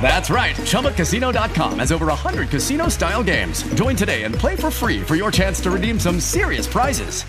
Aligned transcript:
That's 0.00 0.30
right. 0.30 0.56
ChumbaCasino.com 0.56 1.78
has 1.78 1.92
over 1.92 2.06
100 2.06 2.48
casino 2.48 2.88
style 2.88 3.22
games. 3.22 3.62
Join 3.74 3.94
today 3.94 4.24
and 4.24 4.34
play 4.34 4.56
for 4.56 4.70
free 4.70 5.00
for 5.00 5.14
your 5.14 5.30
chance 5.30 5.60
to 5.60 5.70
redeem 5.70 6.00
some 6.00 6.18
serious 6.18 6.66
prizes. 6.66 7.24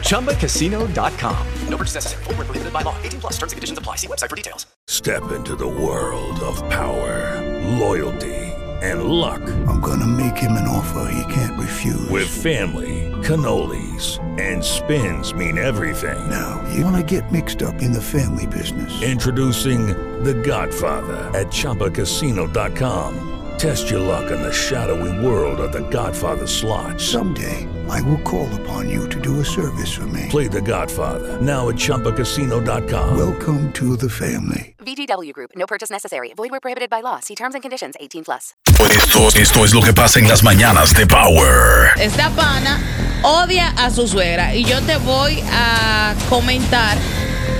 ChumbaCasino.com. 0.00 1.46
No 1.68 1.76
purchase 1.76 1.94
necessary. 1.94 2.24
Full 2.24 2.34
prohibited 2.34 2.72
by 2.72 2.82
law. 2.82 2.96
18 3.02 3.20
plus 3.20 3.34
terms 3.34 3.52
and 3.52 3.58
conditions 3.58 3.78
apply. 3.78 3.96
See 3.96 4.08
website 4.08 4.30
for 4.30 4.36
details. 4.36 4.66
Step 4.88 5.30
into 5.32 5.54
the 5.56 5.68
world 5.68 6.40
of 6.40 6.56
power, 6.70 7.42
loyalty, 7.78 8.34
and 8.82 9.04
luck. 9.04 9.42
I'm 9.68 9.80
going 9.80 10.00
to 10.00 10.06
make 10.06 10.36
him 10.36 10.52
an 10.52 10.66
offer 10.68 11.10
he 11.12 11.32
can't 11.32 11.58
refuse. 11.58 12.08
With 12.08 12.28
family, 12.28 13.12
cannolis, 13.26 14.18
and 14.40 14.62
spins 14.62 15.34
mean 15.34 15.58
everything. 15.58 16.30
Now, 16.30 16.64
you 16.72 16.84
want 16.84 16.96
to 16.96 17.02
get 17.02 17.32
mixed 17.32 17.62
up 17.62 17.82
in 17.82 17.92
the 17.92 18.00
family 18.00 18.46
business. 18.46 19.02
Introducing 19.02 19.88
The 20.22 20.34
Godfather 20.34 21.16
at 21.34 21.48
ChumbaCasino.com. 21.48 23.32
Test 23.58 23.90
your 23.90 24.00
luck 24.00 24.30
in 24.30 24.40
the 24.40 24.52
shadowy 24.52 25.26
world 25.26 25.58
of 25.60 25.72
The 25.72 25.88
Godfather 25.88 26.46
slot. 26.46 27.00
Someday, 27.00 27.66
I 27.88 28.02
will 28.02 28.20
call 28.22 28.48
upon 28.60 28.88
you 28.88 29.08
to 29.08 29.20
do 29.20 29.40
a 29.40 29.44
service 29.44 29.92
for 29.92 30.06
me. 30.06 30.26
Play 30.28 30.48
The 30.48 30.60
Godfather 30.60 31.40
now 31.40 31.68
at 31.68 31.76
ChumbaCasino.com. 31.76 33.16
Welcome 33.16 33.72
to 33.72 33.96
the 33.96 34.08
family. 34.08 34.74
VGW 34.78 35.32
Group. 35.32 35.50
No 35.56 35.66
purchase 35.66 35.90
necessary. 35.90 36.32
Void 36.36 36.50
where 36.50 36.60
prohibited 36.60 36.90
by 36.90 37.00
law. 37.00 37.20
See 37.20 37.34
terms 37.34 37.54
and 37.54 37.62
conditions. 37.62 37.94
18 38.00 38.24
plus. 38.24 38.54
Esto, 38.78 39.28
esto 39.38 39.64
es 39.64 39.74
lo 39.74 39.80
que 39.80 39.92
pasa 39.92 40.18
en 40.18 40.28
las 40.28 40.42
mañanas 40.42 40.94
de 40.94 41.06
Power. 41.06 41.90
Esta 41.98 42.30
pana 42.30 42.80
odia 43.22 43.72
a 43.76 43.90
su 43.90 44.06
suegra 44.06 44.54
y 44.54 44.64
yo 44.64 44.80
te 44.82 44.96
voy 44.98 45.42
a 45.50 46.14
comentar 46.28 46.96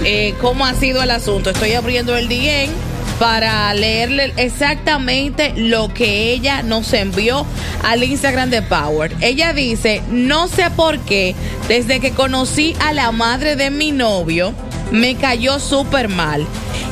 eh, 0.05 0.35
cómo 0.41 0.67
ha 0.67 0.75
sido 0.75 1.03
el 1.03 1.11
asunto. 1.11 1.51
Estoy 1.51 1.73
abriendo 1.73 2.17
el 2.17 2.29
DM 2.29 2.96
para 3.19 3.73
leerle 3.75 4.33
exactamente 4.37 5.53
lo 5.57 5.93
que 5.93 6.33
ella 6.33 6.63
nos 6.63 6.93
envió 6.93 7.47
al 7.83 8.05
Instagram 8.05 8.51
de 8.51 8.63
Power. 8.63 9.17
Ella 9.21 9.53
dice, 9.53 10.03
no 10.11 10.49
sé 10.49 10.71
por 10.71 10.99
qué, 11.01 11.35
desde 11.69 12.01
que 12.01 12.11
conocí 12.11 12.77
a 12.81 12.93
la 12.93 13.13
madre 13.13 13.57
de 13.57 13.71
mi 13.71 13.93
novio, 13.93 14.53
me 14.91 15.17
cayó 15.17 15.59
súper 15.59 16.09
mal. 16.09 16.47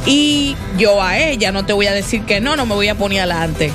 Y 0.06 0.56
yo 0.78 1.02
a 1.02 1.18
ella, 1.18 1.52
no 1.52 1.64
te 1.64 1.72
voy 1.72 1.86
a 1.86 1.92
decir 1.92 2.22
que 2.22 2.40
no, 2.40 2.56
no 2.56 2.66
me 2.66 2.74
voy 2.74 2.88
a 2.88 2.94
poner 2.94 3.20
adelante. 3.20 3.72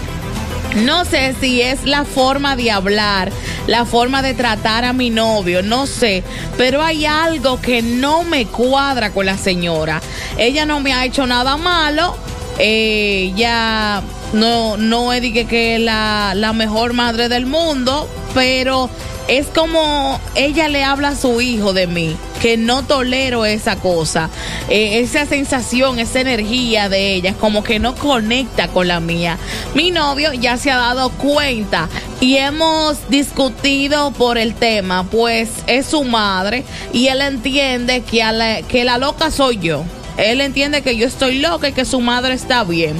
No 0.75 1.03
sé 1.03 1.35
si 1.39 1.61
es 1.61 1.85
la 1.85 2.05
forma 2.05 2.55
de 2.55 2.69
hablar, 2.69 3.31
la 3.65 3.85
forma 3.85 4.21
de 4.21 4.35
tratar 4.35 4.85
a 4.85 4.93
mi 4.93 5.09
novio, 5.09 5.63
no 5.63 5.87
sé, 5.87 6.23
pero 6.57 6.83
hay 6.83 7.05
algo 7.05 7.59
que 7.59 7.81
no 7.81 8.23
me 8.23 8.45
cuadra 8.45 9.09
con 9.09 9.25
la 9.25 9.37
señora. 9.37 9.99
Ella 10.37 10.65
no 10.65 10.79
me 10.79 10.93
ha 10.93 11.05
hecho 11.05 11.25
nada 11.25 11.57
malo, 11.57 12.15
eh, 12.59 13.31
ya 13.35 14.03
no, 14.33 14.77
no 14.77 15.13
es 15.13 15.21
que, 15.21 15.45
que 15.45 15.79
la, 15.79 16.33
la 16.35 16.53
mejor 16.53 16.93
madre 16.93 17.29
del 17.29 17.45
mundo, 17.45 18.07
pero 18.33 18.89
es 19.29 19.45
como 19.47 20.19
ella 20.33 20.67
le 20.67 20.83
habla 20.83 21.09
a 21.09 21.15
su 21.15 21.39
hijo 21.39 21.71
de 21.71 21.85
mí, 21.85 22.15
que 22.41 22.57
no 22.57 22.83
tolero 22.83 23.45
esa 23.45 23.75
cosa, 23.75 24.29
eh, 24.69 25.01
esa 25.01 25.27
sensación, 25.27 25.99
esa 25.99 26.21
energía 26.21 26.89
de 26.89 27.13
ella, 27.13 27.35
como 27.35 27.63
que 27.63 27.77
no 27.77 27.93
conecta 27.95 28.69
con 28.69 28.87
la 28.87 28.99
mía. 28.99 29.37
Mi 29.75 29.91
novio 29.91 30.33
ya 30.33 30.57
se 30.57 30.71
ha 30.71 30.77
dado 30.77 31.11
cuenta 31.11 31.89
y 32.19 32.37
hemos 32.37 33.07
discutido 33.09 34.11
por 34.11 34.39
el 34.39 34.55
tema, 34.55 35.05
pues 35.09 35.49
es 35.67 35.85
su 35.85 36.03
madre 36.03 36.63
y 36.91 37.07
él 37.07 37.21
entiende 37.21 38.01
que, 38.01 38.23
a 38.23 38.31
la, 38.31 38.63
que 38.63 38.83
la 38.83 38.97
loca 38.97 39.29
soy 39.29 39.59
yo. 39.59 39.83
Él 40.19 40.41
entiende 40.41 40.81
que 40.81 40.97
yo 40.97 41.07
estoy 41.07 41.39
loca 41.39 41.69
y 41.69 41.73
que 41.73 41.85
su 41.85 42.01
madre 42.01 42.33
está 42.33 42.63
bien. 42.63 42.95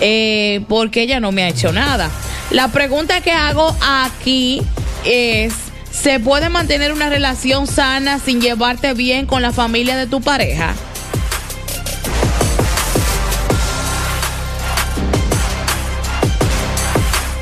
Eh, 0.00 0.64
porque 0.68 1.02
ella 1.02 1.20
no 1.20 1.30
me 1.32 1.44
ha 1.44 1.48
hecho 1.48 1.72
nada. 1.72 2.10
La 2.50 2.68
pregunta 2.68 3.20
que 3.20 3.32
hago 3.32 3.74
aquí 3.82 4.62
es, 5.04 5.54
¿se 5.90 6.20
puede 6.20 6.48
mantener 6.48 6.92
una 6.92 7.08
relación 7.08 7.66
sana 7.66 8.18
sin 8.18 8.40
llevarte 8.40 8.94
bien 8.94 9.26
con 9.26 9.42
la 9.42 9.52
familia 9.52 9.96
de 9.96 10.06
tu 10.06 10.20
pareja? 10.20 10.74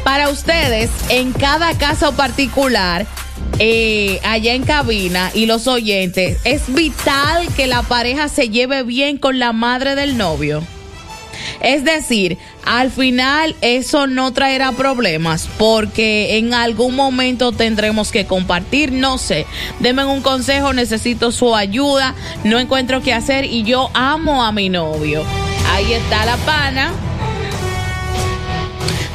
Para 0.04 0.28
ustedes, 0.28 0.90
en 1.08 1.32
cada 1.32 1.76
caso 1.78 2.12
particular, 2.12 3.06
eh, 3.58 4.20
allá 4.24 4.54
en 4.54 4.64
cabina 4.64 5.30
y 5.34 5.46
los 5.46 5.66
oyentes, 5.66 6.38
es 6.44 6.72
vital 6.72 7.46
que 7.54 7.66
la 7.66 7.82
pareja 7.82 8.28
se 8.28 8.48
lleve 8.48 8.82
bien 8.82 9.18
con 9.18 9.38
la 9.38 9.52
madre 9.52 9.94
del 9.94 10.16
novio. 10.16 10.62
Es 11.60 11.84
decir, 11.84 12.38
al 12.64 12.90
final 12.90 13.54
eso 13.60 14.06
no 14.06 14.32
traerá 14.32 14.72
problemas 14.72 15.48
porque 15.58 16.38
en 16.38 16.54
algún 16.54 16.94
momento 16.94 17.52
tendremos 17.52 18.10
que 18.10 18.26
compartir, 18.26 18.92
no 18.92 19.18
sé, 19.18 19.46
denme 19.80 20.04
un 20.04 20.22
consejo, 20.22 20.72
necesito 20.72 21.32
su 21.32 21.54
ayuda, 21.54 22.14
no 22.44 22.58
encuentro 22.58 23.00
qué 23.02 23.12
hacer 23.12 23.44
y 23.44 23.62
yo 23.62 23.90
amo 23.94 24.44
a 24.44 24.52
mi 24.52 24.68
novio. 24.68 25.24
Ahí 25.70 25.92
está 25.92 26.26
la 26.26 26.36
pana 26.38 26.92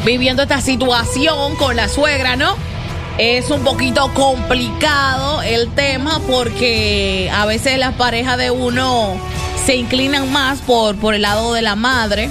viviendo 0.05 0.43
esta 0.43 0.61
situación 0.61 1.55
con 1.57 1.75
la 1.75 1.89
suegra, 1.89 2.37
¿no? 2.37 2.55
Es 3.17 3.49
un 3.49 3.63
poquito 3.63 4.13
complicado 4.13 5.41
el 5.41 5.71
tema 5.71 6.21
porque 6.27 7.31
a 7.33 7.47
veces 7.47 7.79
las 7.79 7.95
parejas 7.95 8.37
de 8.37 8.51
uno 8.51 9.15
se 9.65 9.75
inclinan 9.75 10.31
más 10.31 10.59
por, 10.59 10.95
por 10.97 11.15
el 11.15 11.23
lado 11.23 11.51
de 11.53 11.63
la 11.63 11.75
madre. 11.75 12.29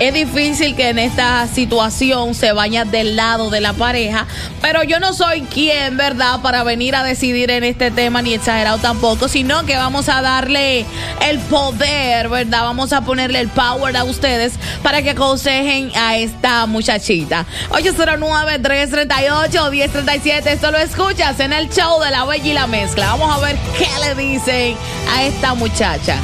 Es 0.00 0.12
difícil 0.12 0.74
que 0.74 0.88
en 0.88 0.98
esta 0.98 1.46
situación 1.46 2.34
se 2.34 2.50
vaya 2.52 2.84
del 2.84 3.14
lado 3.14 3.48
de 3.48 3.60
la 3.60 3.74
pareja, 3.74 4.26
pero 4.60 4.82
yo 4.82 4.98
no 4.98 5.14
soy 5.14 5.42
quien, 5.42 5.96
¿verdad?, 5.96 6.40
para 6.42 6.64
venir 6.64 6.96
a 6.96 7.04
decidir 7.04 7.52
en 7.52 7.62
este 7.62 7.92
tema, 7.92 8.20
ni 8.20 8.34
exagerado 8.34 8.78
tampoco, 8.78 9.28
sino 9.28 9.64
que 9.64 9.76
vamos 9.76 10.08
a 10.08 10.20
darle 10.20 10.84
el 11.22 11.38
poder, 11.38 12.28
¿verdad? 12.28 12.62
Vamos 12.62 12.92
a 12.92 13.02
ponerle 13.02 13.38
el 13.38 13.46
power 13.48 13.96
a 13.96 14.02
ustedes 14.02 14.54
para 14.82 15.00
que 15.00 15.10
aconsejen 15.10 15.92
a 15.94 16.16
esta 16.16 16.66
muchachita. 16.66 17.46
809-338-1037, 17.70 20.46
esto 20.46 20.72
lo 20.72 20.78
escuchas 20.78 21.38
en 21.38 21.52
el 21.52 21.70
show 21.70 22.02
de 22.02 22.10
la 22.10 22.24
Bella 22.24 22.46
y 22.46 22.52
la 22.52 22.66
Mezcla. 22.66 23.14
Vamos 23.14 23.32
a 23.34 23.38
ver 23.38 23.56
qué 23.78 23.86
le 24.00 24.16
dicen 24.16 24.76
a 25.14 25.22
esta 25.22 25.54
muchacha. 25.54 26.18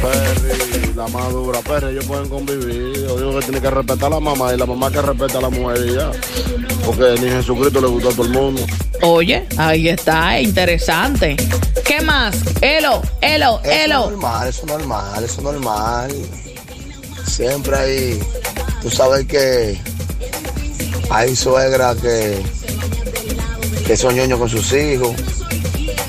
Perry, 0.00 0.94
la 0.94 1.08
madura, 1.08 1.58
Perry, 1.60 1.90
ellos 1.90 2.04
pueden 2.04 2.28
convivir. 2.28 3.00
Digo 3.16 3.38
que 3.38 3.44
tiene 3.46 3.60
que 3.60 3.70
respetar 3.70 4.06
a 4.06 4.10
la 4.16 4.20
mamá 4.20 4.52
y 4.54 4.56
la 4.56 4.66
mamá 4.66 4.90
que 4.90 5.02
respeta 5.02 5.38
a 5.38 5.42
la 5.42 5.50
mujer 5.50 5.86
y 5.86 5.94
ya. 5.94 6.10
Porque 6.84 7.14
ni 7.20 7.30
Jesucristo 7.30 7.80
le 7.80 7.86
gustó 7.88 8.08
a 8.10 8.12
todo 8.12 8.26
el 8.26 8.32
mundo. 8.32 8.62
Oye, 9.02 9.46
ahí 9.56 9.88
está, 9.88 10.40
interesante. 10.40 11.36
¿Qué 11.84 12.00
más? 12.02 12.36
Elo, 12.60 13.02
elo, 13.20 13.60
Eso 13.64 13.72
elo. 13.84 14.04
es 14.04 14.10
normal, 14.10 14.48
eso 14.48 14.60
es 14.60 14.66
normal, 14.66 15.24
eso 15.24 15.36
es 15.38 15.42
normal. 15.42 16.12
Siempre 17.26 17.76
hay, 17.76 18.20
tú 18.82 18.90
sabes 18.90 19.26
que 19.26 19.78
hay 21.10 21.34
suegras 21.36 21.96
que, 21.96 22.42
que 23.86 23.96
son 23.96 24.14
ñoños 24.14 24.38
con 24.38 24.48
sus 24.48 24.72
hijos 24.72 25.14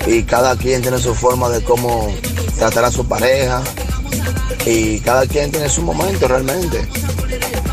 y 0.07 0.23
cada 0.23 0.55
quien 0.55 0.81
tiene 0.81 0.97
su 0.99 1.13
forma 1.13 1.49
de 1.49 1.63
cómo 1.63 2.13
tratar 2.57 2.85
a 2.85 2.91
su 2.91 3.05
pareja 3.07 3.61
y 4.65 4.99
cada 4.99 5.25
quien 5.25 5.51
tiene 5.51 5.69
su 5.69 5.81
momento 5.81 6.27
realmente. 6.27 6.87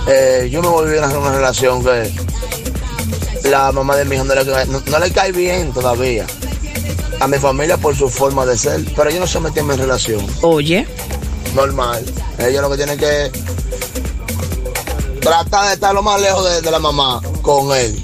Eh, 0.06 0.48
yo 0.50 0.62
me 0.62 0.68
volví 0.68 0.96
a 0.98 1.04
hacer 1.06 1.18
una 1.18 1.32
relación 1.32 1.84
que 1.84 2.10
la 3.48 3.70
mamá 3.72 3.96
de 3.96 4.04
mi 4.04 4.16
hijo 4.16 4.24
no 4.24 4.34
le, 4.34 4.44
no- 4.66 4.82
no 4.86 4.98
le 4.98 5.10
cae 5.12 5.32
bien 5.32 5.72
todavía. 5.72 6.26
A 7.20 7.26
mi 7.26 7.36
familia 7.38 7.76
por 7.76 7.96
su 7.96 8.08
forma 8.08 8.46
de 8.46 8.56
ser, 8.56 8.84
pero 8.96 9.10
yo 9.10 9.18
no 9.20 9.26
se 9.26 9.40
metí 9.40 9.58
en 9.60 9.66
mi 9.66 9.74
relación. 9.74 10.24
Oye. 10.42 10.86
Normal. 11.54 12.04
Ellos 12.38 12.62
lo 12.62 12.70
que 12.70 12.76
tienen 12.76 12.98
que 12.98 13.30
tratar 15.20 15.66
de 15.68 15.74
estar 15.74 15.92
lo 15.94 16.02
más 16.02 16.20
lejos 16.20 16.48
de, 16.48 16.60
de 16.62 16.70
la 16.70 16.78
mamá 16.78 17.20
con 17.42 17.76
él. 17.76 18.00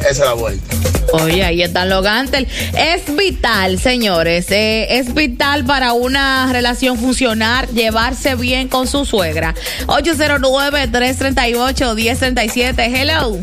Esa 0.00 0.08
es 0.10 0.18
la 0.18 0.32
vuelta. 0.34 0.74
Oye, 1.12 1.44
ahí 1.44 1.62
están 1.62 1.88
los 1.88 2.02
gantel. 2.02 2.46
Es 2.76 3.14
vital, 3.14 3.78
señores. 3.78 4.50
eh, 4.50 4.98
es 4.98 5.14
vital 5.14 5.64
para 5.64 5.92
una 5.92 6.50
relación 6.52 6.98
funcionar, 6.98 7.68
llevarse 7.68 8.34
bien 8.34 8.68
con 8.68 8.86
su 8.86 9.04
suegra. 9.04 9.54
809-338-1037. 9.86 12.74
Hello. 12.78 13.38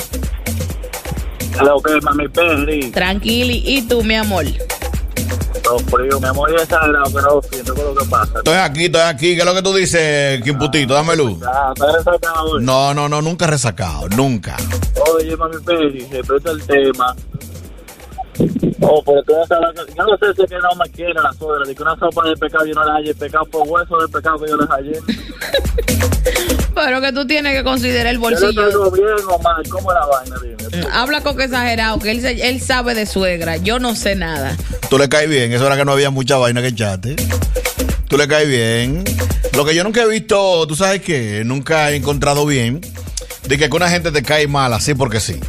Hello, 1.59 1.81
que 1.81 1.99
mami 2.01 2.27
Perry. 2.29 2.91
Tranquili. 2.91 3.63
¿Y 3.65 3.83
tú, 3.83 4.03
mi 4.03 4.15
amor? 4.15 4.45
frío. 5.89 6.19
Mi 6.19 6.27
amor, 6.27 6.53
es 6.59 6.67
pero 7.13 7.41
siento 7.49 7.73
con 7.73 7.85
lo 7.85 7.95
que 7.95 8.05
pasa. 8.05 8.37
Estoy 8.37 8.57
aquí, 8.57 8.85
estoy 8.85 9.01
aquí. 9.01 9.33
¿Qué 9.35 9.39
es 9.39 9.45
lo 9.45 9.53
que 9.53 9.61
tú 9.61 9.73
dices, 9.73 10.41
Quimputito? 10.43 10.93
Dame 10.93 11.15
luz. 11.15 11.37
¿estás 11.37 11.95
resacado 11.95 12.45
hoy? 12.45 12.63
No, 12.63 12.93
no, 12.93 13.09
no, 13.09 13.21
nunca 13.21 13.47
resacado, 13.47 14.07
nunca. 14.09 14.57
Oye, 15.13 15.35
mami 15.37 15.55
Peri, 15.65 16.05
respecto 16.11 16.51
al 16.51 16.61
tema. 16.63 17.15
Oh, 18.81 19.01
pero 19.05 19.23
tú 19.23 19.33
no 19.33 19.45
sabes, 19.47 19.69
yo 19.95 20.03
no 20.03 20.17
sé 20.17 20.33
si 20.35 20.41
es 20.43 20.49
que 20.49 20.57
no 20.57 20.75
me 20.83 20.89
quiere 20.91 21.13
la 21.13 21.31
suegra, 21.33 21.65
de 21.65 21.73
que 21.75 21.81
una 21.83 21.95
sopa 21.97 22.27
de 22.27 22.35
pescado 22.35 22.65
yo 22.65 22.73
no 22.73 22.83
la 22.83 22.93
hallé, 22.95 23.09
el 23.11 23.15
pescado 23.15 23.45
por 23.45 23.67
hueso 23.67 23.97
de 23.97 24.07
pescado 24.09 24.39
que 24.39 24.49
yo 24.49 24.57
les 24.57 24.69
hallé. 24.69 24.99
Pero 26.75 27.01
que 27.01 27.13
tú 27.13 27.27
tienes 27.27 27.55
que 27.55 27.63
considerar 27.63 28.07
el 28.07 28.15
Yo 28.15 28.21
bolsillo. 28.21 28.53
traigo 28.53 28.91
bien 28.91 29.05
o 29.29 29.39
mal, 29.39 29.63
¿cómo 29.69 29.91
es 29.91 29.97
la 29.99 30.05
vaina? 30.07 30.35
Dime. 30.71 30.87
Habla 30.91 31.21
con 31.21 31.37
que 31.37 31.43
exagerado, 31.43 31.99
que 31.99 32.11
él 32.11 32.61
sabe 32.61 32.95
de 32.95 33.05
suegra. 33.05 33.57
Yo 33.57 33.79
no 33.79 33.95
sé 33.95 34.15
nada. 34.15 34.55
Tú 34.89 34.97
le 34.97 35.07
caes 35.07 35.29
bien, 35.29 35.53
eso 35.53 35.65
era 35.67 35.77
que 35.77 35.85
no 35.85 35.91
había 35.91 36.09
mucha 36.09 36.37
vaina 36.37 36.61
que 36.61 36.67
echarte. 36.69 37.15
Tú 38.07 38.17
le 38.17 38.27
caes 38.27 38.47
bien. 38.47 39.03
Lo 39.55 39.65
que 39.65 39.75
yo 39.75 39.83
nunca 39.83 40.01
he 40.01 40.07
visto, 40.07 40.65
tú 40.67 40.75
sabes 40.75 41.01
que 41.01 41.43
nunca 41.45 41.91
he 41.91 41.95
encontrado 41.95 42.45
bien, 42.45 42.81
de 43.47 43.57
que 43.57 43.69
una 43.71 43.89
gente 43.89 44.11
te 44.11 44.23
cae 44.23 44.47
mal 44.47 44.73
así 44.73 44.95
porque 44.95 45.19
sí. 45.19 45.39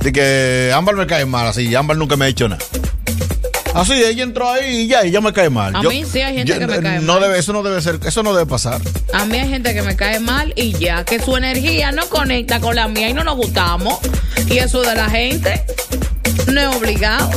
De 0.00 0.12
que 0.12 0.72
Ámbar 0.74 0.96
me 0.96 1.06
cae 1.06 1.26
mal 1.26 1.46
así, 1.46 1.74
Ámbar 1.74 1.96
nunca 1.96 2.16
me 2.16 2.26
ha 2.26 2.28
hecho 2.28 2.48
nada. 2.48 2.64
Así, 3.74 3.92
ella 3.92 4.24
entró 4.24 4.50
ahí 4.50 4.82
y 4.82 4.86
ya, 4.88 5.04
y 5.04 5.10
ya 5.10 5.20
me 5.20 5.32
cae 5.32 5.50
mal. 5.50 5.76
A 5.76 5.82
mí 5.82 6.04
sí 6.10 6.20
hay 6.20 6.38
gente 6.38 6.58
que 6.58 6.66
me 6.66 6.80
cae 6.80 7.00
no 7.00 7.14
mal. 7.14 7.22
Debe, 7.22 7.38
eso 7.38 7.52
no 7.52 7.62
debe 7.62 7.80
ser, 7.80 8.00
eso 8.04 8.22
no 8.22 8.34
debe 8.34 8.48
pasar. 8.48 8.80
A 9.12 9.24
mí 9.26 9.38
hay 9.38 9.48
gente 9.48 9.74
que 9.74 9.82
me 9.82 9.94
cae 9.94 10.20
mal 10.20 10.52
y 10.56 10.72
ya, 10.72 11.04
que 11.04 11.20
su 11.20 11.36
energía 11.36 11.92
no 11.92 12.08
conecta 12.08 12.60
con 12.60 12.74
la 12.74 12.88
mía 12.88 13.10
y 13.10 13.14
no 13.14 13.24
nos 13.24 13.36
gustamos. 13.36 13.98
Y 14.48 14.58
eso 14.58 14.82
de 14.82 14.94
la 14.94 15.08
gente 15.10 15.62
no 16.52 16.60
es 16.60 16.76
obligado. 16.76 17.30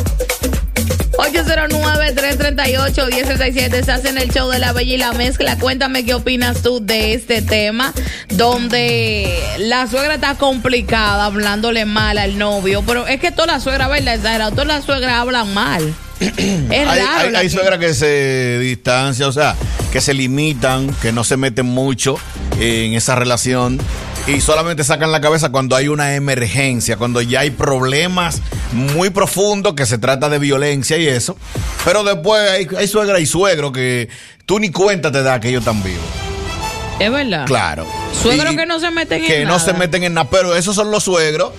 809-338-1067 1.21 3.73
Estás 3.73 4.05
en 4.05 4.17
el 4.17 4.31
show 4.31 4.49
de 4.49 4.59
la 4.59 4.73
Bella 4.73 4.93
y 4.93 4.97
la 4.97 5.11
Mezcla. 5.13 5.57
Cuéntame 5.57 6.03
qué 6.05 6.13
opinas 6.13 6.61
tú 6.61 6.79
de 6.85 7.13
este 7.13 7.41
tema, 7.41 7.93
donde 8.29 9.33
la 9.59 9.87
suegra 9.87 10.15
está 10.15 10.35
complicada 10.35 11.25
hablándole 11.25 11.85
mal 11.85 12.17
al 12.17 12.37
novio. 12.37 12.83
Pero 12.85 13.07
es 13.07 13.19
que 13.19 13.31
todas 13.31 13.51
las 13.51 13.63
suegras, 13.63 13.89
¿verdad? 13.89 14.49
Todas 14.51 14.67
las 14.67 14.85
suegras 14.85 15.13
hablan 15.13 15.53
mal. 15.53 15.93
Es 16.21 16.87
hay, 16.87 16.99
raro. 16.99 17.19
hay, 17.19 17.31
la 17.31 17.39
hay 17.39 17.47
que- 17.47 17.53
suegras 17.53 17.79
que 17.79 17.93
se 17.93 18.59
distancian, 18.59 19.29
o 19.29 19.33
sea, 19.33 19.55
que 19.91 20.01
se 20.01 20.13
limitan, 20.13 20.93
que 21.01 21.11
no 21.11 21.23
se 21.23 21.37
meten 21.37 21.65
mucho 21.65 22.17
en 22.59 22.93
esa 22.93 23.15
relación 23.15 23.79
y 24.27 24.39
solamente 24.41 24.83
sacan 24.83 25.11
la 25.11 25.21
cabeza 25.21 25.49
cuando 25.49 25.75
hay 25.75 25.87
una 25.87 26.15
emergencia, 26.15 26.97
cuando 26.97 27.21
ya 27.21 27.41
hay 27.41 27.51
problemas 27.51 28.41
muy 28.71 29.09
profundos 29.09 29.73
que 29.73 29.85
se 29.85 29.97
trata 29.97 30.29
de 30.29 30.39
violencia 30.39 30.97
y 30.97 31.07
eso. 31.07 31.35
Pero 31.83 32.03
después 32.03 32.49
hay, 32.49 32.67
hay 32.77 32.87
suegra 32.87 33.19
y 33.19 33.25
suegro 33.25 33.71
que 33.71 34.09
tú 34.45 34.59
ni 34.59 34.71
cuenta 34.71 35.11
te 35.11 35.23
da 35.23 35.39
que 35.39 35.49
ellos 35.49 35.61
están 35.61 35.81
vivos. 35.83 36.05
Es 36.99 37.11
verdad. 37.11 37.45
Claro. 37.47 37.87
Suegros 38.21 38.55
que 38.55 38.65
no 38.67 38.79
se 38.79 38.91
meten 38.91 39.21
en 39.21 39.27
que 39.27 39.39
no 39.39 39.57
nada. 39.57 39.59
se 39.59 39.73
meten 39.73 40.03
en 40.03 40.13
nada. 40.13 40.29
Pero 40.29 40.55
esos 40.55 40.75
son 40.75 40.91
los 40.91 41.03
suegros 41.03 41.51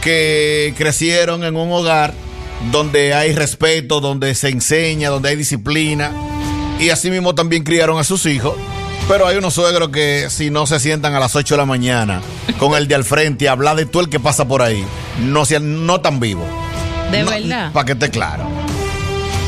que 0.00 0.74
crecieron 0.76 1.44
en 1.44 1.56
un 1.56 1.70
hogar 1.70 2.12
donde 2.72 3.14
hay 3.14 3.32
respeto, 3.32 4.00
donde 4.00 4.34
se 4.34 4.48
enseña, 4.48 5.10
donde 5.10 5.28
hay 5.28 5.36
disciplina. 5.36 6.12
Y 6.80 6.90
así 6.90 7.10
mismo 7.10 7.34
también 7.36 7.62
criaron 7.62 7.98
a 7.98 8.04
sus 8.04 8.26
hijos. 8.26 8.54
Pero 9.10 9.26
hay 9.26 9.36
unos 9.36 9.54
suegros 9.54 9.88
que 9.88 10.26
si 10.30 10.50
no 10.50 10.66
se 10.68 10.78
sientan 10.78 11.14
a 11.16 11.18
las 11.20 11.34
8 11.34 11.54
de 11.54 11.58
la 11.58 11.66
mañana 11.66 12.22
con 12.60 12.76
el 12.76 12.86
de 12.86 12.94
al 12.94 13.02
frente 13.04 13.44
y 13.46 13.48
hablar 13.48 13.74
de 13.74 13.84
todo 13.84 14.02
el 14.04 14.08
que 14.08 14.20
pasa 14.20 14.46
por 14.46 14.62
ahí, 14.62 14.84
no, 15.20 15.44
sean, 15.44 15.84
no 15.84 16.00
tan 16.00 16.20
vivos. 16.20 16.46
De 17.10 17.24
verdad. 17.24 17.72
Para 17.72 17.86
que 17.86 17.92
esté 17.92 18.08
claro. 18.10 18.44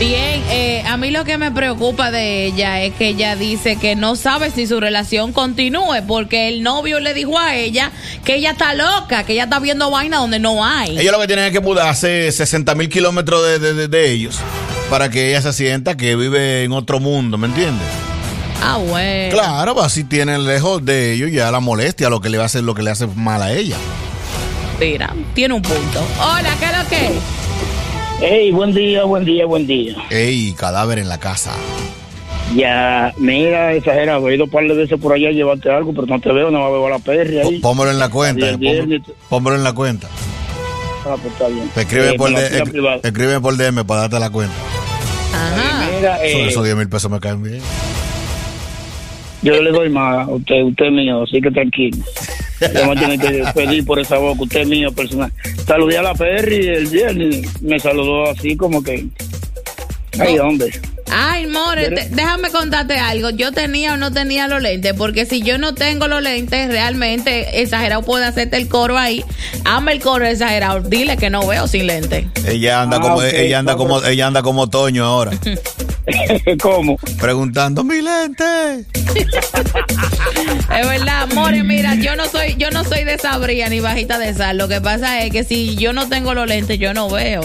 Bien, 0.01 0.43
eh, 0.51 0.83
a 0.85 0.97
mí 0.97 1.13
lo 1.13 1.23
que 1.25 1.39
me 1.39 1.53
preocupa 1.53 2.11
de 2.11 2.47
ella 2.47 2.83
es 2.83 2.93
que 2.95 3.07
ella 3.09 3.37
dice 3.37 3.77
que 3.77 3.95
no 3.95 4.17
sabe 4.17 4.51
si 4.51 4.67
su 4.67 4.81
relación 4.81 5.33
continúe 5.33 6.03
porque 6.09 6.49
el 6.49 6.65
novio 6.65 6.99
le 6.99 7.15
dijo 7.15 7.39
a 7.39 7.55
ella 7.55 7.93
que 8.25 8.35
ella 8.35 8.51
está 8.53 8.75
loca, 8.75 9.23
que 9.23 9.35
ella 9.35 9.45
está 9.45 9.61
viendo 9.61 9.93
vaina 9.93 10.17
donde 10.17 10.41
no 10.41 10.65
hay. 10.65 10.99
Ellos 10.99 11.13
lo 11.13 11.21
que 11.21 11.29
tienen 11.29 11.45
es 11.45 11.53
que 11.53 11.61
mudarse 11.61 12.33
60 12.33 12.75
mil 12.75 12.89
kilómetros 12.89 13.45
de, 13.47 13.59
de- 13.61 13.75
de- 13.75 13.87
de 13.89 14.11
ellos 14.11 14.41
para 14.91 15.09
que 15.09 15.29
ella 15.31 15.41
se 15.41 15.53
sienta 15.53 15.97
que 15.97 16.17
vive 16.17 16.65
en 16.65 16.73
otro 16.73 16.99
mundo, 16.99 17.39
¿me 17.39 17.47
entiendes? 17.47 17.87
Ah, 18.65 18.79
bueno. 18.79 19.33
Claro, 19.35 19.75
pues 19.75 19.87
así 19.87 20.05
tienen 20.05 20.47
lejos 20.47 20.85
de 20.85 21.13
ellos 21.15 21.31
ya 21.33 21.51
la 21.51 21.59
molestia, 21.61 22.09
lo 22.09 22.21
que 22.21 22.29
le 22.29 22.39
va 22.39 22.45
a 22.45 22.47
hacer, 22.47 22.63
lo 22.63 22.75
que 22.75 22.83
le 22.83 22.91
hace 22.91 23.07
mal 23.09 23.43
a 23.43 23.53
ella. 23.53 23.77
Mira, 24.79 25.13
tiene 25.35 25.55
un 25.55 25.63
punto. 25.63 26.01
Hola, 26.21 26.55
¿qué 26.59 26.65
es 26.67 26.79
lo 26.79 26.89
que? 26.89 27.11
Hey, 28.21 28.53
buen 28.53 28.73
día, 28.73 29.05
buen 29.05 29.25
día, 29.25 29.47
buen 29.47 29.67
día. 29.67 29.97
Ey, 30.11 30.53
cadáver 30.57 30.99
en 31.01 31.09
la 31.09 31.19
casa. 31.19 31.53
Ya, 32.55 33.13
mira, 33.17 33.73
exagerado, 33.75 34.29
he 34.29 34.35
ido 34.37 34.45
un 34.45 34.51
par 34.51 34.65
de 34.65 34.75
veces 34.75 35.01
por 35.01 35.13
allá 35.13 35.29
a 35.31 35.33
llevarte 35.33 35.71
algo, 35.71 35.93
pero 35.95 36.07
no 36.07 36.21
te 36.21 36.31
veo, 36.33 36.51
no 36.51 36.71
veo 36.71 36.87
a 36.87 36.91
la 36.91 36.99
perri 36.99 37.39
ahí. 37.39 37.59
Pómelo 37.61 37.91
en 37.91 37.99
la 37.99 38.11
cuenta, 38.11 38.57
bien, 38.57 38.81
pómelo, 38.85 39.05
pómelo 39.29 39.57
en 39.57 39.65
la 39.65 39.73
cuenta. 39.73 40.09
Ah, 41.05 41.17
pues 41.21 41.33
está 41.33 41.49
bien. 41.49 41.71
Escribe, 41.75 42.11
Eh, 42.11 42.15
por, 42.17 42.29
me 42.31 42.35
la 42.37 42.41
D- 42.43 42.49
fila 42.51 42.65
escri- 42.65 42.71
privada. 42.71 43.01
escribe 43.03 43.41
por 43.41 43.57
DM 43.57 43.85
para 43.85 44.03
darte 44.03 44.21
la 44.21 44.31
cuenta. 44.31 44.55
Ajá. 45.35 45.89
Mira, 45.97 46.23
Eso- 46.23 46.39
eh, 46.39 46.49
Esos 46.49 46.65
10 46.65 46.77
mil 46.77 46.89
pesos 46.89 47.11
me 47.11 47.19
caen 47.19 47.43
bien. 47.43 47.61
Yo 49.43 49.61
le 49.63 49.71
doy 49.71 49.89
más 49.89 50.27
a 50.27 50.31
usted, 50.31 50.63
usted 50.63 50.87
es 50.87 50.93
mío, 50.93 51.23
así 51.23 51.41
que 51.41 51.51
tranquilo. 51.51 51.99
Yo 52.75 52.87
me 52.87 52.97
tiene 52.97 53.19
que 53.19 53.45
pedir 53.55 53.85
por 53.85 53.99
esa 53.99 54.19
boca, 54.19 54.43
usted 54.43 54.61
es 54.61 54.69
mío 54.69 54.93
personal. 54.93 55.33
Saludé 55.67 55.99
a 55.99 56.03
la 56.03 56.15
perri 56.15 56.67
el 56.69 56.87
viernes, 56.87 57.61
me 57.63 57.79
saludó 57.81 58.31
así 58.31 58.57
como 58.57 58.83
que... 58.83 59.07
Ay, 60.19 60.39
hombre. 60.39 60.71
Ay, 61.11 61.47
More, 61.47 61.91
te- 61.91 62.09
déjame 62.11 62.51
contarte 62.51 62.95
algo. 62.99 63.31
Yo 63.31 63.51
tenía 63.53 63.95
o 63.95 63.97
no 63.97 64.13
tenía 64.13 64.47
los 64.47 64.63
lentes, 64.63 64.93
porque 64.95 65.27
si 65.27 65.43
yo 65.43 65.59
no 65.59 65.75
tengo 65.75 66.07
los 66.07 66.23
lentes, 66.23 66.69
realmente 66.69 67.61
exagerado 67.63 68.03
puede 68.03 68.25
hacerte 68.27 68.57
el 68.59 68.69
coro 68.69 68.97
ahí. 68.97 69.25
Ama 69.65 69.93
el 69.93 70.01
coro 70.01 70.25
exagerado. 70.27 70.81
Dile 70.81 71.17
que 71.17 71.29
no 71.31 71.47
veo 71.47 71.67
sin 71.67 71.87
lentes. 71.87 72.27
Ella 72.47 72.83
anda 72.83 72.99
Ah, 72.99 73.01
como 73.01 73.17
ok, 73.17 73.25
ella 73.35 73.59
anda 73.59 73.73
no, 73.73 73.79
como 73.79 74.03
ella 74.05 74.27
anda 74.27 74.43
como 74.43 74.69
Toño 74.69 75.05
ahora, 75.05 75.33
¿Cómo? 76.63 76.97
preguntando 77.21 77.85
mi 77.85 78.01
lente. 78.01 78.45
Es 80.75 80.89
verdad, 80.89 81.29
More, 81.35 81.63
mira, 81.63 81.95
yo 81.97 82.17
no 82.17 82.27
soy, 82.27 82.55
yo 82.57 82.71
no 82.71 82.83
soy 82.85 83.05
de 83.05 83.19
sabría 83.19 83.69
ni 83.69 83.81
bajita 83.81 84.19
de 84.19 84.33
sal. 84.33 84.57
Lo 84.57 84.69
que 84.69 84.81
pasa 84.81 85.23
es 85.23 85.31
que 85.31 85.45
si 85.45 85.77
yo 85.77 85.93
no 85.93 86.09
tengo 86.09 86.35
los 86.35 86.47
lentes, 86.47 86.79
yo 86.79 86.95
no 86.95 87.11
veo. 87.11 87.43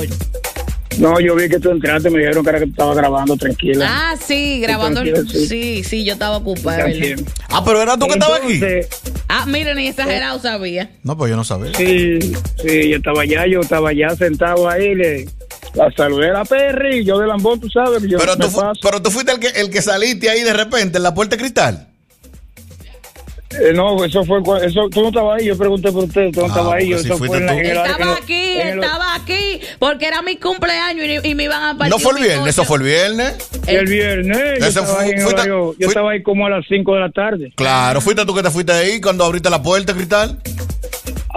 No, 0.97 1.19
yo 1.19 1.35
vi 1.35 1.47
que 1.47 1.59
tú 1.59 1.69
entraste, 1.69 2.09
me 2.09 2.19
dijeron 2.19 2.43
que 2.43 2.49
era 2.49 2.59
que 2.59 2.65
tú 2.65 2.71
estabas 2.71 2.97
grabando, 2.97 3.37
tranquila. 3.37 3.85
Ah, 3.87 4.15
sí, 4.19 4.59
grabando. 4.61 5.03
sí. 5.03 5.45
Sí, 5.45 5.83
sí, 5.83 6.03
yo 6.03 6.13
estaba 6.13 6.37
ocupada. 6.37 6.85
Ah, 7.49 7.63
pero 7.63 7.81
era 7.81 7.97
tú 7.97 8.07
que 8.07 8.13
estabas 8.13 8.41
aquí. 8.41 8.59
Ah, 9.27 9.45
mira, 9.45 9.73
ni 9.73 9.87
exagerado 9.87 10.39
sabía. 10.39 10.89
No, 11.03 11.17
pues 11.17 11.29
yo 11.29 11.35
no 11.35 11.43
sabía. 11.43 11.73
Sí, 11.75 12.19
sí, 12.61 12.89
yo 12.89 12.97
estaba 12.97 13.21
allá, 13.21 13.45
yo 13.45 13.59
estaba 13.59 13.89
allá 13.89 14.15
sentado 14.15 14.69
ahí, 14.69 14.95
le 14.95 15.27
la 15.77 15.91
saludé 15.95 16.29
a 16.29 16.33
la 16.33 16.45
perri, 16.45 17.05
yo 17.05 17.17
de 17.19 17.27
lambón, 17.27 17.59
tú 17.59 17.69
sabes, 17.69 18.01
yo 18.03 18.17
Pero 18.17 18.35
tú, 18.37 18.51
paso. 18.51 18.79
pero 18.81 19.01
tú 19.01 19.11
fuiste 19.11 19.31
el 19.31 19.39
que, 19.39 19.47
el 19.47 19.69
que 19.69 19.81
saliste 19.81 20.29
ahí 20.29 20.41
de 20.43 20.53
repente 20.53 20.97
en 20.97 21.03
la 21.03 21.13
puerta 21.13 21.35
de 21.35 21.41
cristal. 21.41 21.87
Eh, 23.49 23.71
no, 23.73 24.03
eso 24.03 24.25
fue, 24.25 24.39
eso, 24.65 24.89
tú 24.91 25.01
no 25.01 25.07
estabas 25.07 25.39
ahí, 25.39 25.45
yo 25.47 25.57
pregunté 25.57 25.89
por 25.89 26.03
usted, 26.03 26.31
tú 26.33 26.41
no 26.41 26.45
Ah, 26.47 26.49
estabas 26.49 26.73
ahí, 26.73 26.89
yo, 26.89 26.97
si 26.99 27.05
eso 27.05 27.17
fue 27.17 27.37
en, 27.37 27.45
la- 27.45 27.53
en 27.53 27.59
el- 27.65 27.77
Estaba 27.77 28.03
el- 28.03 28.23
aquí, 28.23 28.57
el- 28.59 28.83
estaba 28.83 29.15
aquí, 29.15 29.61
porque 29.79 30.05
era 30.05 30.21
mi 30.21 30.35
cumpleaños 30.35 31.05
y, 31.23 31.29
y 31.29 31.33
me 31.33 31.43
iban 31.45 31.63
a 31.63 31.77
partir 31.77 31.89
No 31.91 31.97
fue 31.97 32.19
el 32.19 32.25
viernes, 32.27 32.49
eso 32.49 32.65
fue 32.65 32.77
el 32.79 32.83
viernes. 32.83 33.35
el 33.67 33.85
viernes, 33.85 34.59
yo 34.59 34.65
estaba 34.65 34.87
fue- 34.87 35.03
ahí 35.05 35.11
en 35.11 35.21
fuiste- 35.21 35.33
horario- 35.41 35.71
yo 35.71 35.75
fui- 35.77 35.85
estaba 35.87 36.11
ahí 36.11 36.23
como 36.23 36.45
a 36.45 36.49
las 36.49 36.65
5 36.67 36.93
de 36.95 36.99
la 36.99 37.09
tarde. 37.09 37.53
Claro, 37.55 38.01
fuiste 38.01 38.25
tú 38.25 38.35
que 38.35 38.43
te 38.43 38.51
fuiste 38.51 38.73
ahí 38.73 38.99
cuando 38.99 39.23
abriste 39.23 39.49
la 39.49 39.63
puerta 39.63 39.93
cristal. 39.93 40.39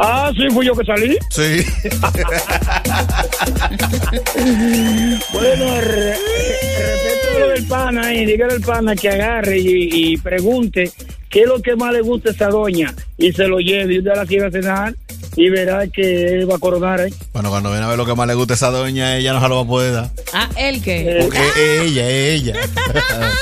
Ah, 0.02 0.32
sí, 0.34 0.48
fui 0.50 0.66
yo 0.66 0.74
que 0.74 0.84
salí. 0.84 1.16
Sí. 1.30 1.62
Bueno, 5.32 5.80
re- 5.80 6.16
respecto 6.16 7.36
a 7.36 7.40
lo 7.40 7.48
del 7.48 7.64
pana 7.66 8.06
ahí, 8.08 8.24
dígale 8.26 8.54
al 8.54 8.60
pana 8.60 8.96
que 8.96 9.08
agarre 9.08 9.58
y, 9.58 10.12
y 10.12 10.16
pregunte 10.16 10.90
qué 11.28 11.42
es 11.42 11.46
lo 11.46 11.60
que 11.60 11.76
más 11.76 11.92
le 11.92 12.00
gusta 12.00 12.30
a 12.30 12.32
esa 12.32 12.48
doña 12.48 12.92
y 13.18 13.32
se 13.32 13.46
lo 13.46 13.58
lleve 13.58 13.94
y 13.94 13.98
usted 13.98 14.14
la 14.16 14.26
quiere 14.26 14.50
cenar 14.50 14.94
y 15.36 15.48
verá 15.48 15.86
que 15.88 16.26
él 16.34 16.50
va 16.50 16.56
a 16.56 16.58
coronar 16.58 17.00
ahí. 17.00 17.14
Bueno, 17.32 17.50
cuando 17.50 17.70
viene 17.70 17.84
a 17.84 17.88
ver 17.88 17.96
lo 17.98 18.06
que 18.06 18.14
más 18.14 18.26
le 18.26 18.34
gusta 18.34 18.54
a 18.54 18.56
esa 18.56 18.70
doña, 18.70 19.16
ella 19.16 19.32
no 19.32 19.40
se 19.40 19.48
lo 19.48 19.56
va 19.56 19.62
a 19.62 19.66
poder 19.66 19.92
dar. 19.92 20.10
Ah, 20.32 20.48
¿el 20.56 20.82
qué? 20.82 21.18
Porque 21.22 21.38
es 21.38 21.56
ella, 21.82 22.08
es 22.08 22.40
ella. 22.42 22.54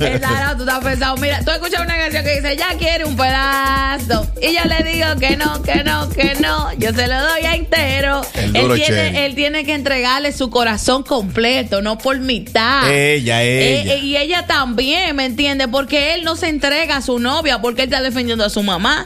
Exagerado, 0.00 0.56
tú 0.56 0.62
estás 0.62 0.84
pensando. 0.84 1.20
Mira, 1.20 1.40
tú 1.44 1.50
escuchas 1.50 1.80
una 1.80 1.96
canción 1.96 2.24
que 2.24 2.36
dice, 2.40 2.56
ya 2.56 2.76
quiere 2.78 3.04
un 3.04 3.16
pedazo. 3.16 4.26
Y 4.40 4.54
yo 4.54 4.60
le 4.64 4.90
digo 4.92 5.06
que 5.18 5.36
no, 5.36 5.62
que 5.62 5.84
no, 5.84 6.08
que 6.10 6.34
no. 6.40 6.72
Yo 6.78 6.92
se 6.92 7.06
lo 7.06 7.20
doy 7.20 7.42
a 7.44 7.54
entero. 7.54 8.22
El 8.34 8.56
Él 8.56 8.62
duro 8.62 8.74
tiene, 8.74 8.96
Chevy. 8.96 9.16
él 9.18 9.34
tiene 9.34 9.64
que 9.64 9.74
entregarle 9.74 10.32
su 10.32 10.50
corazón 10.50 11.02
completo, 11.02 11.82
no 11.82 11.98
por 11.98 12.18
mitad. 12.20 12.90
Ella, 12.90 13.42
ella. 13.42 13.94
Eh, 13.94 13.98
y 13.98 14.16
ella 14.16 14.46
también, 14.46 15.14
¿me 15.16 15.24
entiende? 15.26 15.68
Porque 15.68 16.14
él 16.14 16.24
no 16.24 16.36
se 16.36 16.48
entrega 16.48 16.96
a 16.96 17.02
su 17.02 17.18
novia 17.18 17.60
porque 17.60 17.82
él 17.82 17.88
está 17.92 18.02
defendiendo 18.02 18.44
a 18.44 18.50
su 18.50 18.62
mamá. 18.62 19.04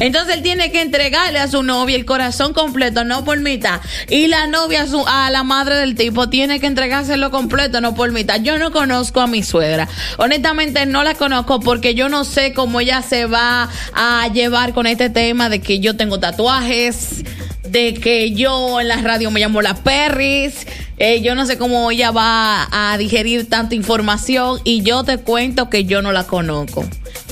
Entonces 0.00 0.36
él 0.36 0.42
tiene 0.42 0.70
que 0.70 0.82
entregarle 0.82 1.38
a 1.38 1.48
su 1.48 1.62
novia 1.62 1.96
el 1.96 2.04
corazón 2.04 2.52
completo, 2.52 3.04
no 3.04 3.24
por 3.24 3.38
mitad. 3.40 3.80
Y 4.08 4.28
la 4.28 4.46
novia 4.46 4.86
a 5.06 5.30
la 5.30 5.42
madre 5.44 5.76
del 5.76 5.94
tipo 5.94 6.28
tiene 6.28 6.60
que 6.60 6.66
entregárselo 6.66 7.30
completo, 7.30 7.80
no 7.80 7.94
por 7.94 8.12
mitad. 8.12 8.40
Yo 8.40 8.58
no 8.58 8.70
conozco 8.72 9.20
a 9.20 9.26
mi 9.26 9.42
suegra. 9.42 9.88
Honestamente 10.18 10.86
no 10.86 11.02
la 11.02 11.14
conozco 11.14 11.60
porque 11.60 11.94
yo 11.94 12.08
no 12.08 12.24
sé 12.24 12.52
cómo 12.52 12.80
ella 12.80 13.02
se 13.02 13.26
va 13.26 13.68
a 13.94 14.28
llevar 14.28 14.74
con 14.74 14.86
este 14.86 15.10
tema 15.10 15.48
de 15.48 15.60
que 15.60 15.80
yo 15.80 15.96
tengo 15.96 16.20
tatuajes, 16.20 17.24
de 17.68 17.94
que 17.94 18.32
yo 18.32 18.80
en 18.80 18.88
la 18.88 18.96
radio 18.98 19.30
me 19.30 19.40
llamo 19.40 19.62
la 19.62 19.74
Perris. 19.74 20.66
Eh, 20.98 21.22
yo 21.22 21.34
no 21.34 21.46
sé 21.46 21.58
cómo 21.58 21.90
ella 21.90 22.10
va 22.10 22.68
a 22.70 22.96
digerir 22.98 23.48
tanta 23.48 23.74
información 23.74 24.60
y 24.64 24.82
yo 24.82 25.02
te 25.02 25.18
cuento 25.18 25.68
que 25.68 25.84
yo 25.84 26.02
no 26.02 26.12
la 26.12 26.24
conozco. 26.24 26.84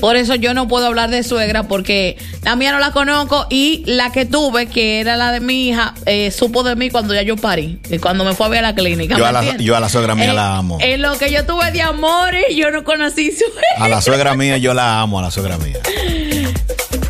Por 0.03 0.17
eso 0.17 0.35
yo 0.35 0.53
no 0.53 0.67
puedo 0.67 0.87
hablar 0.87 1.09
de 1.11 1.23
suegra 1.23 1.63
porque 1.63 2.17
la 2.43 2.57
mía 2.57 2.73
no 2.73 2.79
la 2.79 2.91
conozco 2.91 3.47
y 3.49 3.85
la 3.85 4.11
que 4.11 4.25
tuve, 4.25 4.65
que 4.65 4.99
era 4.99 5.15
la 5.15 5.31
de 5.31 5.39
mi 5.39 5.69
hija, 5.69 5.93
eh, 6.05 6.29
supo 6.29 6.61
de 6.63 6.75
mí 6.75 6.89
cuando 6.89 7.13
ya 7.13 7.21
yo 7.21 7.37
parí, 7.37 7.79
y 7.89 7.99
cuando 7.99 8.25
me 8.25 8.33
fue 8.33 8.47
a 8.47 8.49
ver 8.49 8.59
a 8.59 8.61
la 8.63 8.75
clínica. 8.75 9.15
Yo 9.15 9.23
¿me 9.23 9.29
a, 9.29 9.31
la, 9.31 9.55
yo 9.55 9.77
a 9.77 9.79
la 9.79 9.87
suegra 9.87 10.13
mía 10.13 10.31
Eh, 10.31 10.33
la 10.33 10.57
amo. 10.57 10.77
En 10.81 11.01
lo 11.01 11.17
que 11.17 11.31
yo 11.31 11.45
tuve 11.45 11.71
de 11.71 11.83
amores, 11.83 12.43
yo 12.53 12.69
no 12.69 12.83
conocí 12.83 13.31
suegra. 13.31 13.61
A 13.77 13.87
la 13.87 14.01
suegra 14.01 14.35
mía 14.35 14.57
yo 14.57 14.73
la 14.73 14.99
amo, 14.99 15.19
a 15.19 15.21
la 15.21 15.31
suegra 15.31 15.57
mía. 15.57 15.79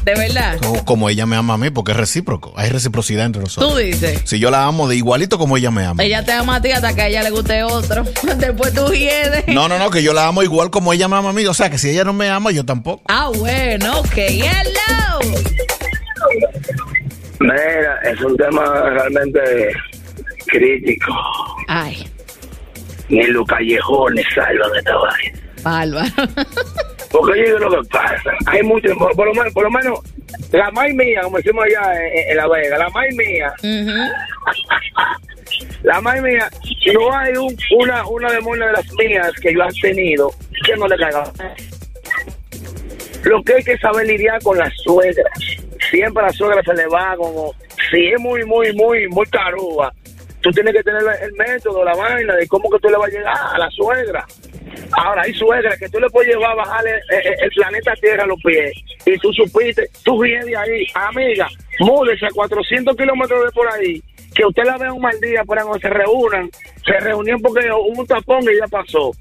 De 0.03 0.13
verdad. 0.15 0.57
Como, 0.61 0.83
como 0.85 1.09
ella 1.09 1.25
me 1.25 1.35
ama 1.37 1.53
a 1.53 1.57
mí, 1.57 1.69
porque 1.69 1.91
es 1.93 1.97
recíproco. 1.97 2.53
Hay 2.57 2.69
reciprocidad 2.69 3.25
entre 3.25 3.41
nosotros. 3.41 3.71
Tú 3.71 3.77
dices. 3.77 4.21
Si 4.25 4.37
yo 4.39 4.51
la 4.51 4.65
amo 4.65 4.87
de 4.87 4.97
igualito 4.97 5.37
como 5.37 5.55
ella 5.57 5.71
me 5.71 5.85
ama. 5.85 6.03
Ella 6.03 6.25
te 6.25 6.33
ama 6.33 6.57
a 6.57 6.61
ti 6.61 6.71
hasta 6.71 6.93
que 6.93 7.01
a 7.03 7.07
ella 7.07 7.23
le 7.23 7.29
guste 7.29 7.63
otro. 7.63 8.03
Después 8.37 8.73
tú 8.73 8.87
hiedes. 8.91 9.47
No, 9.47 9.67
no, 9.69 9.79
no, 9.79 9.89
que 9.89 10.03
yo 10.03 10.13
la 10.13 10.27
amo 10.27 10.43
igual 10.43 10.69
como 10.71 10.91
ella 10.93 11.07
me 11.07 11.15
ama 11.15 11.29
a 11.29 11.33
mí. 11.33 11.45
O 11.45 11.53
sea, 11.53 11.69
que 11.69 11.77
si 11.77 11.89
ella 11.89 12.03
no 12.03 12.11
me 12.13 12.29
ama, 12.29 12.51
yo 12.51 12.65
tampoco. 12.65 13.01
Ah, 13.07 13.29
bueno, 13.33 13.99
ok. 13.99 14.17
Hello. 14.17 15.19
Mira, 17.39 17.99
es 18.03 18.21
un 18.21 18.35
tema 18.37 18.63
realmente 18.89 19.39
crítico. 20.47 21.11
Ay, 21.67 22.07
Ni 23.09 23.23
los 23.27 23.45
callejones 23.47 24.25
salvan 24.33 24.71
de 24.71 24.79
esta 24.79 24.95
vaina. 24.95 25.39
bárbaro. 25.63 26.31
Porque 27.13 27.39
yo 27.39 27.45
digo 27.45 27.69
lo 27.69 27.83
que 27.83 27.89
pasa. 27.89 28.31
Hay 28.47 28.63
mucho, 28.63 28.89
por, 28.97 29.15
por 29.15 29.27
lo 29.27 29.33
menos, 29.35 29.53
por 29.53 29.63
lo 29.63 29.69
menos, 29.69 29.99
la 30.51 30.71
mai 30.71 30.91
mía, 30.93 31.21
como 31.21 31.37
decimos 31.37 31.63
allá 31.63 31.93
en, 32.07 32.31
en 32.31 32.37
La 32.37 32.47
Vega, 32.47 32.77
la 32.79 32.89
mai 32.89 33.09
mía, 33.11 33.53
la 35.83 36.01
mai 36.01 36.19
mía, 36.21 36.49
no 36.91 37.15
hay 37.15 37.33
un, 37.37 37.55
una, 37.77 38.03
una 38.07 38.31
demonia 38.31 38.65
de 38.65 38.71
las 38.73 38.91
mías 38.93 39.31
que 39.39 39.53
yo 39.53 39.61
he 39.63 39.81
tenido 39.81 40.31
que 40.65 40.75
no 40.75 40.87
le 40.87 40.97
caiga. 40.97 41.23
Lo 43.25 43.43
que 43.43 43.53
hay 43.53 43.63
que 43.63 43.77
saber 43.77 44.07
lidiar 44.07 44.41
con 44.41 44.57
las 44.57 44.73
suegras. 44.83 45.39
Siempre 45.91 46.23
a 46.23 46.27
la 46.27 46.33
suegra 46.33 46.63
se 46.63 46.73
le 46.73 46.87
va 46.87 47.15
como, 47.15 47.53
si 47.91 48.07
es 48.07 48.19
muy, 48.19 48.43
muy, 48.43 48.73
muy, 48.73 49.07
muy 49.09 49.25
taruga, 49.27 49.93
tú 50.41 50.49
tienes 50.49 50.73
que 50.73 50.81
tener 50.81 51.03
el 51.21 51.33
método, 51.33 51.85
la 51.85 51.93
vaina 51.93 52.35
de 52.35 52.47
cómo 52.47 52.71
que 52.71 52.79
tú 52.79 52.89
le 52.89 52.97
vas 52.97 53.07
a 53.07 53.11
llegar 53.11 53.35
a 53.53 53.57
la 53.59 53.69
suegra. 53.69 54.25
Ahora 54.95 55.23
hay 55.23 55.33
suegras 55.33 55.77
que 55.79 55.89
tú 55.89 55.99
le 55.99 56.09
puedes 56.09 56.33
llevar 56.33 56.51
a 56.51 56.55
bajarle 56.55 56.91
el 57.41 57.49
planeta 57.51 57.93
Tierra 57.95 58.23
a 58.23 58.27
los 58.27 58.41
pies. 58.43 58.71
Y 59.05 59.17
tú 59.17 59.33
supiste, 59.33 59.89
tú 60.03 60.21
vienes 60.21 60.45
de 60.45 60.55
ahí, 60.55 60.85
amiga, 60.93 61.47
múdese 61.79 62.25
a 62.25 62.29
400 62.33 62.95
kilómetros 62.95 63.45
de 63.45 63.51
por 63.51 63.67
ahí, 63.73 64.01
que 64.35 64.45
usted 64.45 64.63
la 64.63 64.77
vea 64.77 64.93
un 64.93 65.01
mal 65.01 65.19
día 65.19 65.43
para 65.45 65.63
cuando 65.63 65.79
se 65.79 65.89
reúnan, 65.89 66.49
se 66.85 66.99
reunieron 66.99 67.41
porque 67.41 67.71
hubo 67.71 68.01
un 68.01 68.07
tapón 68.07 68.43
y 68.43 68.57
ya 68.57 68.67
pasó, 68.67 69.11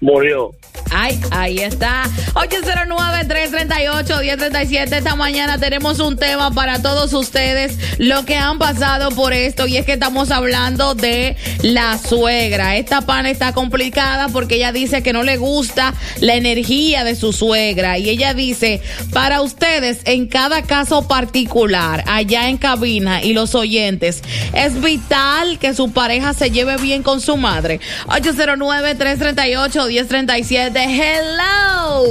murió. 0.00 0.52
Ay, 0.90 1.20
ahí 1.30 1.58
está. 1.58 2.04
809-338-1037. 2.34 4.96
Esta 4.96 5.14
mañana 5.16 5.58
tenemos 5.58 5.98
un 6.00 6.16
tema 6.16 6.52
para 6.52 6.80
todos 6.80 7.12
ustedes, 7.12 7.76
lo 7.98 8.24
que 8.24 8.36
han 8.36 8.58
pasado 8.58 9.10
por 9.10 9.32
esto. 9.32 9.66
Y 9.66 9.76
es 9.76 9.84
que 9.84 9.94
estamos 9.94 10.30
hablando 10.30 10.94
de 10.94 11.36
la 11.62 11.98
suegra. 11.98 12.76
Esta 12.76 13.00
pana 13.00 13.30
está 13.30 13.52
complicada 13.52 14.28
porque 14.28 14.54
ella 14.56 14.70
dice 14.72 15.02
que 15.02 15.12
no 15.12 15.22
le 15.22 15.36
gusta 15.36 15.94
la 16.20 16.34
energía 16.34 17.04
de 17.04 17.14
su 17.16 17.32
suegra. 17.32 17.98
Y 17.98 18.08
ella 18.08 18.34
dice, 18.34 18.80
para 19.12 19.42
ustedes, 19.42 20.00
en 20.04 20.28
cada 20.28 20.62
caso 20.62 21.08
particular, 21.08 22.04
allá 22.06 22.48
en 22.48 22.58
cabina 22.58 23.22
y 23.22 23.32
los 23.32 23.54
oyentes, 23.54 24.22
es 24.52 24.80
vital 24.80 25.58
que 25.58 25.74
su 25.74 25.92
pareja 25.92 26.32
se 26.32 26.50
lleve 26.50 26.76
bien 26.76 27.02
con 27.02 27.20
su 27.20 27.36
madre. 27.36 27.80
809-338-1037. 28.06 30.85
Hello. 30.88 32.04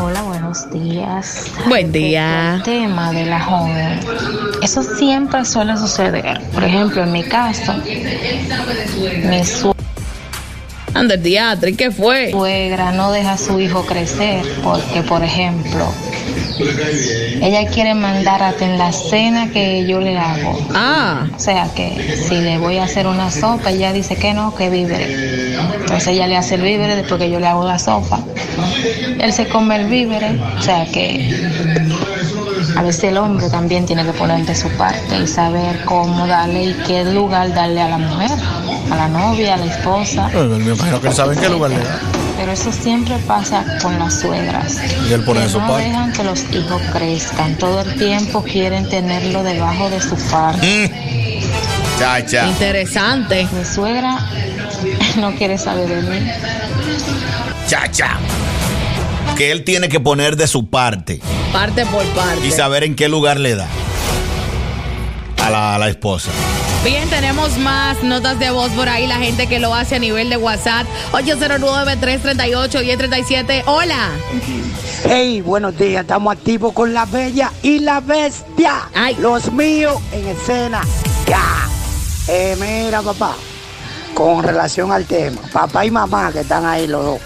Hola, 0.00 0.22
buenos 0.22 0.70
días. 0.70 1.52
Buen 1.68 1.92
día. 1.92 2.54
El 2.54 2.62
tema 2.62 3.12
de 3.12 3.26
la 3.26 3.38
joven. 3.38 4.00
Eso 4.62 4.82
siempre 4.82 5.44
suele 5.44 5.76
suceder. 5.76 6.40
Por 6.54 6.64
ejemplo, 6.64 7.02
en 7.02 7.12
mi 7.12 7.22
caso, 7.22 7.74
mi 10.94 11.18
teatro, 11.18 11.68
¿y 11.68 11.76
qué 11.76 11.90
fue? 11.90 12.30
suegra 12.30 12.92
no 12.92 13.12
deja 13.12 13.32
a 13.32 13.38
su 13.38 13.60
hijo 13.60 13.84
crecer 13.84 14.42
porque, 14.64 15.02
por 15.02 15.22
ejemplo, 15.22 15.92
ella 17.40 17.66
quiere 17.70 17.94
mandar 17.94 18.42
hasta 18.42 18.64
en 18.64 18.78
la 18.78 18.92
cena 18.92 19.50
que 19.50 19.86
yo 19.86 20.00
le 20.00 20.18
hago. 20.18 20.58
Ah. 20.74 21.26
O 21.34 21.38
sea 21.38 21.68
que 21.74 22.16
si 22.16 22.36
le 22.36 22.58
voy 22.58 22.78
a 22.78 22.84
hacer 22.84 23.06
una 23.06 23.30
sopa, 23.30 23.70
ella 23.70 23.92
dice 23.92 24.16
que 24.16 24.32
no, 24.34 24.54
que 24.54 24.70
víveres. 24.70 25.58
Entonces 25.80 26.08
ella 26.08 26.26
le 26.26 26.36
hace 26.36 26.56
el 26.56 26.62
víveres 26.62 26.96
después 26.96 27.20
que 27.20 27.30
yo 27.30 27.40
le 27.40 27.46
hago 27.46 27.64
la 27.64 27.78
sopa. 27.78 28.20
Él 29.18 29.32
se 29.32 29.48
come 29.48 29.76
el 29.76 29.86
víveres, 29.86 30.40
o 30.58 30.62
sea 30.62 30.86
que 30.86 31.30
a 32.76 32.82
veces 32.82 33.04
el 33.04 33.18
hombre 33.18 33.48
también 33.48 33.86
tiene 33.86 34.04
que 34.04 34.12
poner 34.12 34.44
de 34.44 34.54
su 34.54 34.68
parte 34.70 35.18
y 35.22 35.26
saber 35.26 35.84
cómo 35.84 36.26
darle 36.26 36.64
y 36.64 36.72
qué 36.86 37.04
lugar 37.04 37.54
darle 37.54 37.80
a 37.80 37.88
la 37.88 37.98
mujer, 37.98 38.30
a 38.90 38.96
la 38.96 39.08
novia, 39.08 39.54
a 39.54 39.56
la 39.58 39.66
esposa. 39.66 40.28
Me 40.28 40.72
imagino 40.72 41.00
que 41.00 41.08
él 41.08 41.14
sabe 41.14 41.34
en 41.34 41.40
qué 41.40 41.48
lugar 41.48 41.70
le 41.70 41.78
da. 41.78 42.00
Pero 42.36 42.52
eso 42.52 42.70
siempre 42.72 43.16
pasa 43.26 43.64
con 43.80 43.98
las 43.98 44.20
suegras. 44.20 44.76
Y 45.08 45.12
él 45.12 45.24
pone 45.24 45.40
que 45.40 45.46
de 45.46 45.52
su 45.52 45.58
no 45.60 45.68
parte. 45.68 45.84
dejan 45.88 46.12
que 46.12 46.24
los 46.24 46.44
hijos 46.52 46.82
crezcan. 46.92 47.56
Todo 47.56 47.80
el 47.80 47.96
tiempo 47.98 48.42
quieren 48.42 48.88
tenerlo 48.88 49.42
debajo 49.42 49.88
de 49.90 50.00
su 50.00 50.16
fardo. 50.16 50.60
Chacha. 51.98 52.46
Interesante. 52.48 53.48
Mi 53.52 53.64
suegra 53.64 54.18
no 55.16 55.34
quiere 55.34 55.56
saber 55.56 55.88
de 55.88 56.02
mí. 56.02 56.30
Chacha. 57.68 58.18
Que 59.36 59.50
él 59.50 59.64
tiene 59.64 59.88
que 59.88 60.00
poner 60.00 60.36
de 60.36 60.46
su 60.46 60.68
parte 60.70 61.20
Parte 61.52 61.84
por 61.86 62.04
parte. 62.14 62.46
y 62.46 62.50
saber 62.52 62.84
en 62.84 62.94
qué 62.94 63.08
lugar 63.08 63.38
le 63.40 63.54
da 63.54 63.66
a 65.44 65.50
la, 65.50 65.74
a 65.74 65.78
la 65.78 65.88
esposa. 65.88 66.30
Bien, 66.86 67.10
tenemos 67.10 67.58
más 67.58 68.00
notas 68.04 68.38
de 68.38 68.52
voz 68.52 68.70
por 68.70 68.88
ahí, 68.88 69.08
la 69.08 69.16
gente 69.16 69.48
que 69.48 69.58
lo 69.58 69.74
hace 69.74 69.96
a 69.96 69.98
nivel 69.98 70.30
de 70.30 70.36
WhatsApp. 70.36 70.86
809-338-1037. 71.14 73.64
Hola. 73.66 74.10
Hey, 75.02 75.40
buenos 75.40 75.76
días, 75.76 76.02
estamos 76.02 76.36
activos 76.36 76.72
con 76.72 76.94
la 76.94 77.04
bella 77.04 77.50
y 77.64 77.80
la 77.80 77.98
bestia. 77.98 78.88
Los 79.18 79.50
míos 79.50 80.00
en 80.12 80.28
escena. 80.28 80.82
Ya. 81.26 81.66
Eh, 82.28 82.56
mira, 82.60 83.02
papá, 83.02 83.34
con 84.14 84.44
relación 84.44 84.92
al 84.92 85.06
tema, 85.06 85.40
papá 85.52 85.84
y 85.84 85.90
mamá 85.90 86.30
que 86.30 86.42
están 86.42 86.64
ahí 86.64 86.86
los 86.86 87.04
dos. 87.04 87.18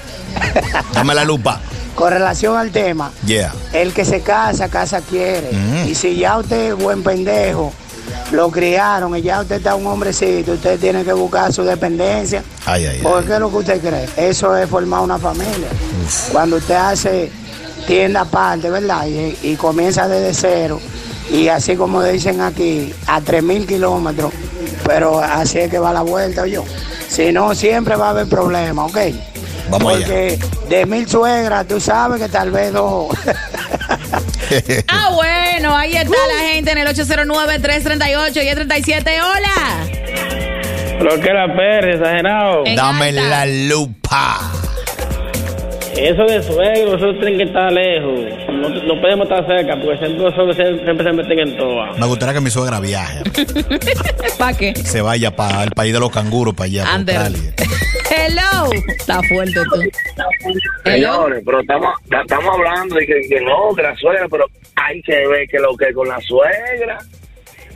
Dame 0.95 1.15
la 1.15 1.25
lupa. 1.25 1.61
Con 1.95 2.11
relación 2.11 2.57
al 2.57 2.71
tema, 2.71 3.13
Yeah. 3.27 3.53
el 3.75 3.93
que 3.93 4.07
se 4.07 4.23
casa, 4.23 4.71
casa 4.71 5.03
quiere. 5.03 5.53
Mm. 5.53 5.87
Y 5.87 5.95
si 5.95 6.17
ya 6.17 6.39
usted 6.39 6.71
es 6.71 6.77
buen 6.77 7.03
pendejo, 7.03 7.75
lo 8.33 8.51
criaron 8.51 9.17
y 9.17 9.23
ya 9.23 9.41
usted 9.41 9.57
está 9.57 9.75
un 9.75 9.87
hombrecito, 9.87 10.53
usted 10.53 10.79
tiene 10.79 11.05
que 11.05 11.13
buscar 11.13 11.53
su 11.53 11.63
dependencia. 11.65 12.43
Ay, 12.67 12.87
ay, 12.87 12.97
ay. 12.97 13.03
¿Por 13.03 13.25
qué 13.25 13.35
es 13.35 13.41
lo 13.41 13.51
que 13.51 13.57
usted 13.57 13.81
cree? 13.81 14.09
Eso 14.17 14.57
es 14.57 14.69
formar 14.69 15.01
una 15.01 15.19
familia. 15.19 15.69
Cuando 16.33 16.57
usted 16.57 16.75
hace 16.75 17.31
tienda 17.87 18.23
aparte, 18.23 18.71
¿verdad? 18.71 19.07
Y, 19.07 19.37
y 19.43 19.57
comienza 19.57 20.07
desde 20.09 20.35
cero. 20.35 20.81
Y 21.33 21.49
así 21.49 21.77
como 21.77 22.03
dicen 22.03 22.41
aquí, 22.41 22.93
a 23.07 23.21
3.000 23.21 23.67
kilómetros. 23.67 24.33
Pero 24.85 25.21
así 25.21 25.59
es 25.59 25.71
que 25.71 25.79
va 25.79 25.93
la 25.93 26.03
vuelta, 26.03 26.47
yo. 26.47 26.65
Si 27.09 27.33
no, 27.33 27.55
siempre 27.55 27.97
va 27.97 28.09
a 28.09 28.11
haber 28.11 28.29
problemas, 28.29 28.91
¿ok? 28.91 28.99
Vamos 29.71 29.95
allá. 29.95 30.07
Porque 30.07 30.39
de 30.69 30.87
mil 30.87 31.09
suegras, 31.09 31.67
tú 31.67 31.81
sabes 31.81 32.21
que 32.21 32.29
tal 32.29 32.51
vez 32.51 32.73
dos. 32.73 33.09
Ah, 34.89 35.11
bueno, 35.15 35.40
ahí 35.69 35.93
está 35.93 36.17
la 36.27 36.39
gente 36.53 36.73
en 36.73 36.79
el 36.79 36.89
809-338-1037. 36.89 39.21
Hola. 39.23 39.87
Lo 41.01 41.21
que 41.21 41.29
era 41.29 41.47
Pérez, 41.55 41.97
exagerado. 41.97 42.65
Dame 42.77 43.13
la 43.13 43.47
lupa. 43.47 44.51
Eso 45.97 46.23
de 46.25 46.43
suegro, 46.43 46.97
eso 46.97 47.13
tienen 47.21 47.39
que 47.39 47.45
estar 47.45 47.73
lejos. 47.73 48.21
No, 48.49 48.69
no 48.69 49.01
podemos 49.01 49.29
estar 49.29 49.47
cerca 49.47 49.77
porque 49.83 49.99
siempre, 49.99 50.33
siempre 50.85 51.05
se 51.05 51.13
meten 51.13 51.39
en 51.41 51.57
todo. 51.57 51.87
Me 51.99 52.07
gustaría 52.07 52.35
que 52.35 52.41
mi 52.41 52.51
suegra 52.51 52.79
viaje. 52.81 53.23
¿Para 54.39 54.57
qué? 54.57 54.75
Se 54.77 55.01
vaya 55.03 55.35
para 55.35 55.65
el 55.65 55.71
país 55.73 55.93
de 55.93 55.99
los 56.01 56.11
canguros, 56.11 56.55
para 56.55 56.67
allá, 56.67 56.83
para 56.85 56.95
Ander. 56.95 57.17
Australia. 57.17 57.53
Hello. 58.11 58.73
Está 58.89 59.23
fuerte 59.23 59.61
tú. 59.73 59.81
Señores, 60.85 61.43
pero 61.45 61.61
estamos, 61.61 61.95
estamos 62.05 62.55
hablando 62.55 62.97
de 62.97 63.07
que, 63.07 63.21
que 63.29 63.41
no, 63.41 63.75
que 63.75 63.83
la 63.83 63.95
suegra, 63.97 64.27
pero 64.29 64.47
hay 64.75 65.01
que 65.03 65.27
ver 65.29 65.47
que 65.49 65.59
lo 65.59 65.77
que 65.77 65.93
con 65.93 66.09
la 66.09 66.21
suegra, 66.21 66.99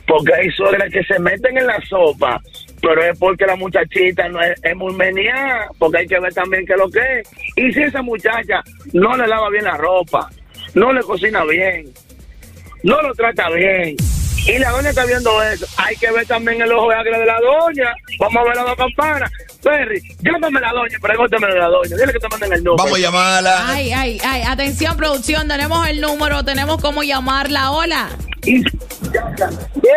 Porque 0.05 0.33
hay 0.33 0.49
suegras 0.51 0.91
que 0.91 1.03
se 1.03 1.17
meten 1.19 1.57
en 1.57 1.67
la 1.67 1.79
sopa, 1.87 2.41
pero 2.81 3.01
es 3.03 3.17
porque 3.17 3.45
la 3.45 3.55
muchachita 3.55 4.27
no 4.27 4.41
es, 4.41 4.61
es 4.61 4.75
muy 4.75 4.93
meneada, 4.93 5.69
porque 5.79 5.99
hay 5.99 6.07
que 6.07 6.19
ver 6.19 6.33
también 6.33 6.65
qué 6.65 6.73
es 6.73 6.79
lo 6.79 6.89
que 6.89 7.19
es. 7.19 7.29
Y 7.55 7.71
si 7.71 7.83
esa 7.83 8.01
muchacha 8.01 8.61
no 8.93 9.15
le 9.15 9.27
lava 9.27 9.49
bien 9.49 9.63
la 9.63 9.77
ropa, 9.77 10.29
no 10.73 10.91
le 10.91 11.01
cocina 11.01 11.45
bien, 11.45 11.85
no 12.83 13.01
lo 13.01 13.13
trata 13.13 13.49
bien, 13.51 13.95
y 14.47 14.59
la 14.59 14.69
doña 14.69 14.89
está 14.89 15.05
viendo 15.05 15.41
eso, 15.41 15.65
hay 15.77 15.95
que 15.95 16.11
ver 16.11 16.27
también 16.27 16.61
el 16.61 16.71
ojo 16.71 16.89
de 16.89 16.95
águila 16.95 17.17
de 17.17 17.25
la 17.25 17.39
doña. 17.39 17.95
Vamos 18.19 18.37
a 18.37 18.43
ver 18.43 18.55
las 18.55 18.65
dos 18.65 18.75
campanas. 18.75 19.31
Perry, 19.65 19.99
llámame 20.19 20.59
a 20.59 20.61
la 20.61 20.73
doña, 20.73 20.97
pregúntame 21.01 21.47
a 21.47 21.55
la 21.55 21.67
doña, 21.69 21.97
dile 21.97 22.13
que 22.13 22.19
te 22.19 22.27
manden 22.29 22.53
el 22.53 22.63
número. 22.63 22.83
Vamos 22.83 22.99
a 22.99 23.01
llamarla. 23.01 23.67
Ay, 23.67 23.91
ay, 23.91 24.21
ay. 24.23 24.43
Atención, 24.43 24.95
producción. 24.95 25.47
Tenemos 25.47 25.87
el 25.89 26.01
número, 26.01 26.45
tenemos 26.45 26.79
cómo 26.79 27.01
llamarla. 27.01 27.71
Hola. 27.71 28.09
¿Qué 28.43 28.61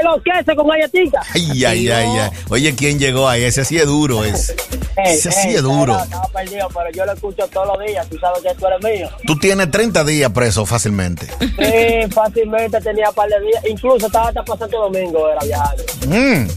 lo 0.03 0.23
que 0.23 0.31
hace 0.33 0.57
con 0.57 0.69
galletita? 0.69 1.21
Ay, 1.35 1.67
ay, 1.67 1.91
ay, 1.91 2.19
ay. 2.19 2.31
Oye, 2.49 2.75
¿quién 2.75 2.99
llegó 2.99 3.29
ahí? 3.29 3.45
Ese 3.45 3.67
sí 3.67 3.77
es 3.77 3.85
duro, 3.85 4.25
ese. 4.25 4.57
Ese 5.05 5.31
sí 5.31 5.51
es 5.51 5.63
duro. 5.63 5.99
Estaba 6.03 6.29
perdido, 6.29 6.69
pero 6.69 6.91
yo 6.91 7.05
lo 7.05 7.13
escucho 7.13 7.47
todos 7.49 7.69
los 7.69 7.87
días. 7.87 8.09
Tú 8.09 8.19
sabes 8.19 8.43
que 8.43 8.55
tú 8.55 8.67
eres 8.67 8.83
mío. 8.83 9.11
Tú 9.27 9.39
tienes 9.39 9.71
30 9.71 10.03
días 10.05 10.33
preso 10.33 10.65
fácilmente. 10.65 11.27
Sí, 11.41 12.11
fácilmente 12.11 12.81
tenía 12.81 13.11
un 13.11 13.15
par 13.15 13.29
de 13.29 13.39
días. 13.41 13.63
Incluso 13.69 14.07
estaba 14.07 14.29
hasta 14.29 14.43
pasando 14.43 14.79
domingo, 14.81 15.29
era 15.29 15.45
viajando. 15.45 15.85
Mm. 16.07 16.49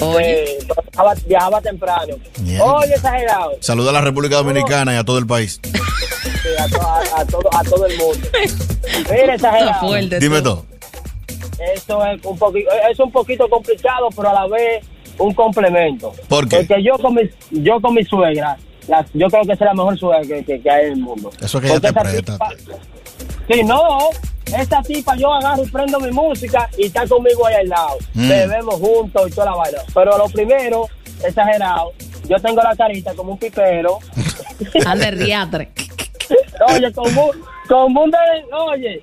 Oye. 0.00 0.58
viajaba, 0.64 1.14
viajaba 1.26 1.60
temprano. 1.60 2.14
Oye, 2.62 2.94
exagerado. 2.94 3.52
Saluda 3.60 3.90
a 3.90 3.92
la 3.94 4.00
República 4.00 4.36
Dominicana 4.36 4.94
y 4.94 4.96
a 4.96 5.04
todo 5.04 5.18
el 5.18 5.26
país. 5.26 5.60
Sí, 5.62 6.48
a, 6.58 6.68
to- 6.68 6.80
a- 6.82 7.20
a 7.20 7.24
todo, 7.24 7.48
a 7.52 7.62
todo 7.64 7.86
el 7.86 7.96
mundo. 7.98 8.28
Mira, 9.10 9.34
exagerado. 9.34 9.94
Dime 10.20 10.42
todo. 10.42 10.64
Eso 11.74 12.04
es 12.06 12.24
un 12.24 12.38
poquito, 12.38 12.70
es 12.90 13.00
un 13.00 13.10
poquito 13.10 13.48
complicado, 13.48 14.08
pero 14.14 14.28
a 14.30 14.32
la 14.34 14.46
vez 14.46 14.84
un 15.18 15.34
complemento. 15.34 16.12
¿Por 16.28 16.48
qué? 16.48 16.58
Porque 16.58 16.82
yo 16.84 16.96
con 16.98 17.14
mi, 17.14 17.22
yo 17.50 17.80
con 17.80 17.94
mi 17.94 18.04
suegra, 18.04 18.56
la- 18.86 19.04
yo 19.14 19.26
creo 19.28 19.42
que 19.44 19.52
esa 19.52 19.64
es 19.64 19.68
la 19.68 19.74
mejor 19.74 19.98
suegra 19.98 20.22
que, 20.22 20.44
que- 20.44 20.60
que 20.60 20.70
hay 20.70 20.86
en 20.86 20.92
el 20.92 20.98
mundo. 20.98 21.30
Eso 21.40 21.58
es 21.58 21.64
que 21.64 21.70
ella 21.70 21.80
te 21.80 21.92
presta. 21.92 22.38
Sí, 23.50 23.62
no, 23.64 23.80
esa 24.54 24.82
tipa 24.82 25.16
yo 25.16 25.32
agarro 25.32 25.64
y 25.64 25.68
prendo 25.70 25.98
mi 26.00 26.10
música 26.10 26.68
y 26.78 26.86
está 26.86 27.06
conmigo 27.06 27.46
ahí 27.46 27.54
al 27.56 27.68
lado. 27.68 27.98
Mm. 28.14 28.28
Bebemos 28.28 28.74
juntos 28.76 29.28
y 29.28 29.30
toda 29.30 29.50
la 29.50 29.56
vaina. 29.56 29.78
Pero 29.94 30.18
lo 30.18 30.28
primero, 30.28 30.86
exagerado, 31.24 31.92
yo 32.28 32.36
tengo 32.38 32.62
la 32.62 32.74
carita 32.76 33.14
como 33.14 33.32
un 33.32 33.38
pipero. 33.38 33.98
Ande 34.86 35.10
riatre. 35.12 35.70
Oye, 36.74 36.92
como, 36.92 37.30
como 37.68 38.02
un 38.02 38.10
de- 38.10 38.18
oye, 38.52 39.02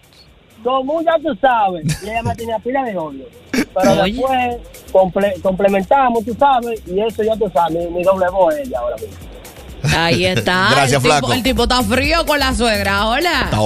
como 0.64 0.94
un 0.94 1.06
ya 1.06 1.16
tú 1.24 1.34
sabes. 1.40 1.86
Y 2.04 2.10
ella 2.10 2.22
me 2.24 2.36
tenía 2.36 2.60
pila 2.60 2.84
de 2.84 2.98
odio. 2.98 3.26
Pero 3.52 4.02
Oye. 4.02 4.12
después 4.14 4.58
comple- 4.92 5.42
complementamos, 5.42 6.24
tú 6.26 6.36
sabes, 6.38 6.82
y 6.86 7.00
eso 7.00 7.24
ya 7.24 7.36
tú 7.38 7.50
sabes, 7.54 7.74
mi, 7.90 7.98
mi 7.98 8.04
doble 8.04 8.30
voz 8.30 8.54
es 8.56 8.68
ella 8.68 8.80
ahora 8.80 8.96
mismo. 8.98 9.16
Ahí 9.98 10.26
está. 10.26 10.68
Gracias, 10.72 11.04
el 11.04 11.12
tipo. 11.12 11.34
El 11.34 11.44
tipo 11.44 11.64
está 11.64 11.82
frío 11.84 12.26
con 12.26 12.40
la 12.40 12.54
suegra. 12.54 13.08
Hola. 13.08 13.42
Está. 13.46 13.58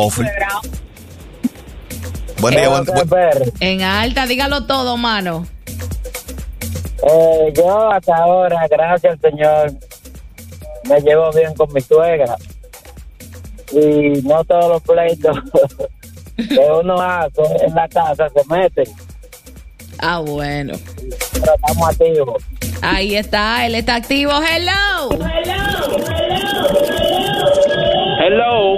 Buen 2.41 2.55
día, 2.55 2.69
buen, 2.69 2.85
buen- 2.85 3.53
En 3.59 3.81
alta, 3.81 4.25
dígalo 4.25 4.65
todo, 4.65 4.95
mano. 4.97 5.45
Eh, 7.03 7.53
yo 7.55 7.91
hasta 7.91 8.15
ahora, 8.15 8.67
gracias 8.69 9.13
al 9.13 9.31
Señor, 9.31 9.71
me 10.89 10.99
llevo 11.01 11.31
bien 11.31 11.53
con 11.55 11.71
mi 11.73 11.81
suegra. 11.81 12.35
Y 13.71 14.21
no 14.23 14.43
todos 14.45 14.67
los 14.69 14.81
pleitos 14.81 15.37
que 16.37 16.59
uno 16.81 16.99
hace 17.01 17.41
en 17.65 17.75
la 17.75 17.87
casa 17.87 18.27
se 18.29 18.53
meten, 18.53 18.85
Ah, 20.01 20.19
bueno. 20.19 20.73
pero 21.33 21.53
estamos 21.55 21.89
activos. 21.89 22.43
Ahí 22.81 23.15
está, 23.17 23.65
él 23.65 23.75
está 23.75 23.95
activo. 23.95 24.31
Hello. 24.41 25.09
Hello. 28.21 28.75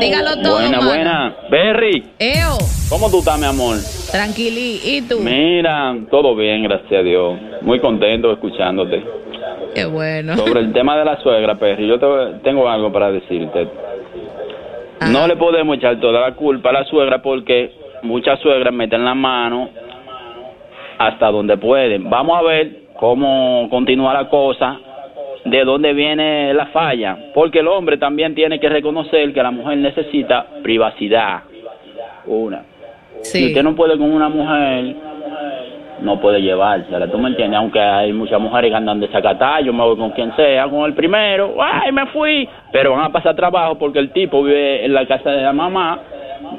Dígalo 0.00 0.40
todo, 0.42 0.54
Buena, 0.54 0.78
mano. 0.78 0.88
buena. 0.90 1.36
Berry, 1.50 2.12
Eo, 2.18 2.58
¿cómo 2.92 3.10
tú 3.10 3.18
estás, 3.20 3.38
mi 3.38 3.46
amor? 3.46 3.76
tranquilí. 4.10 4.78
¿Y 4.84 5.00
tú? 5.08 5.18
Mira, 5.20 5.96
todo 6.10 6.36
bien, 6.36 6.62
gracias 6.64 6.92
a 6.92 7.02
Dios. 7.02 7.38
Muy 7.62 7.80
contento 7.80 8.30
escuchándote. 8.30 9.02
Qué 9.74 9.86
bueno. 9.86 10.36
Sobre 10.36 10.60
el 10.60 10.72
tema 10.74 10.98
de 10.98 11.04
la 11.06 11.16
suegra, 11.22 11.54
Perry, 11.54 11.86
yo 11.88 11.98
te- 11.98 12.40
tengo 12.44 12.68
algo 12.68 12.92
para 12.92 13.10
decirte. 13.10 13.68
No 15.10 15.26
le 15.26 15.36
podemos 15.36 15.78
echar 15.78 15.98
toda 15.98 16.20
la 16.20 16.34
culpa 16.34 16.68
a 16.68 16.72
la 16.74 16.84
suegra 16.84 17.22
porque 17.22 17.72
muchas 18.02 18.38
suegras 18.40 18.72
meten 18.74 19.02
la 19.04 19.14
mano 19.14 19.70
hasta 20.98 21.30
donde 21.30 21.56
pueden. 21.56 22.10
Vamos 22.10 22.38
a 22.38 22.42
ver 22.42 22.82
cómo 23.00 23.66
continúa 23.70 24.12
la 24.12 24.28
cosa, 24.28 24.78
de 25.46 25.64
dónde 25.64 25.92
viene 25.94 26.52
la 26.54 26.66
falla, 26.66 27.16
porque 27.34 27.60
el 27.60 27.68
hombre 27.68 27.96
también 27.96 28.34
tiene 28.34 28.60
que 28.60 28.68
reconocer 28.68 29.32
que 29.32 29.42
la 29.42 29.50
mujer 29.50 29.78
necesita 29.78 30.46
privacidad. 30.62 31.44
Una. 32.26 32.62
Si 33.22 33.46
usted 33.46 33.62
no 33.62 33.74
puede 33.74 33.96
con 33.96 34.12
una 34.12 34.28
mujer, 34.28 34.94
no 36.02 36.20
puede 36.20 36.42
llevársela, 36.42 37.06
¿tú 37.06 37.18
me 37.18 37.28
entiendes? 37.28 37.58
Aunque 37.58 37.80
hay 37.80 38.12
muchas 38.12 38.40
mujeres 38.40 38.70
que 38.70 38.76
andan 38.76 39.00
desacatadas, 39.00 39.64
yo 39.64 39.72
me 39.72 39.82
voy 39.82 39.96
con 39.96 40.10
quien 40.10 40.34
sea, 40.34 40.68
con 40.68 40.84
el 40.84 40.94
primero, 40.94 41.54
¡ay, 41.60 41.92
me 41.92 42.06
fui! 42.06 42.48
Pero 42.72 42.92
van 42.92 43.04
a 43.04 43.12
pasar 43.12 43.36
trabajo 43.36 43.78
porque 43.78 43.98
el 43.98 44.10
tipo 44.10 44.42
vive 44.42 44.84
en 44.84 44.92
la 44.92 45.06
casa 45.06 45.30
de 45.30 45.42
la 45.42 45.52
mamá, 45.52 46.00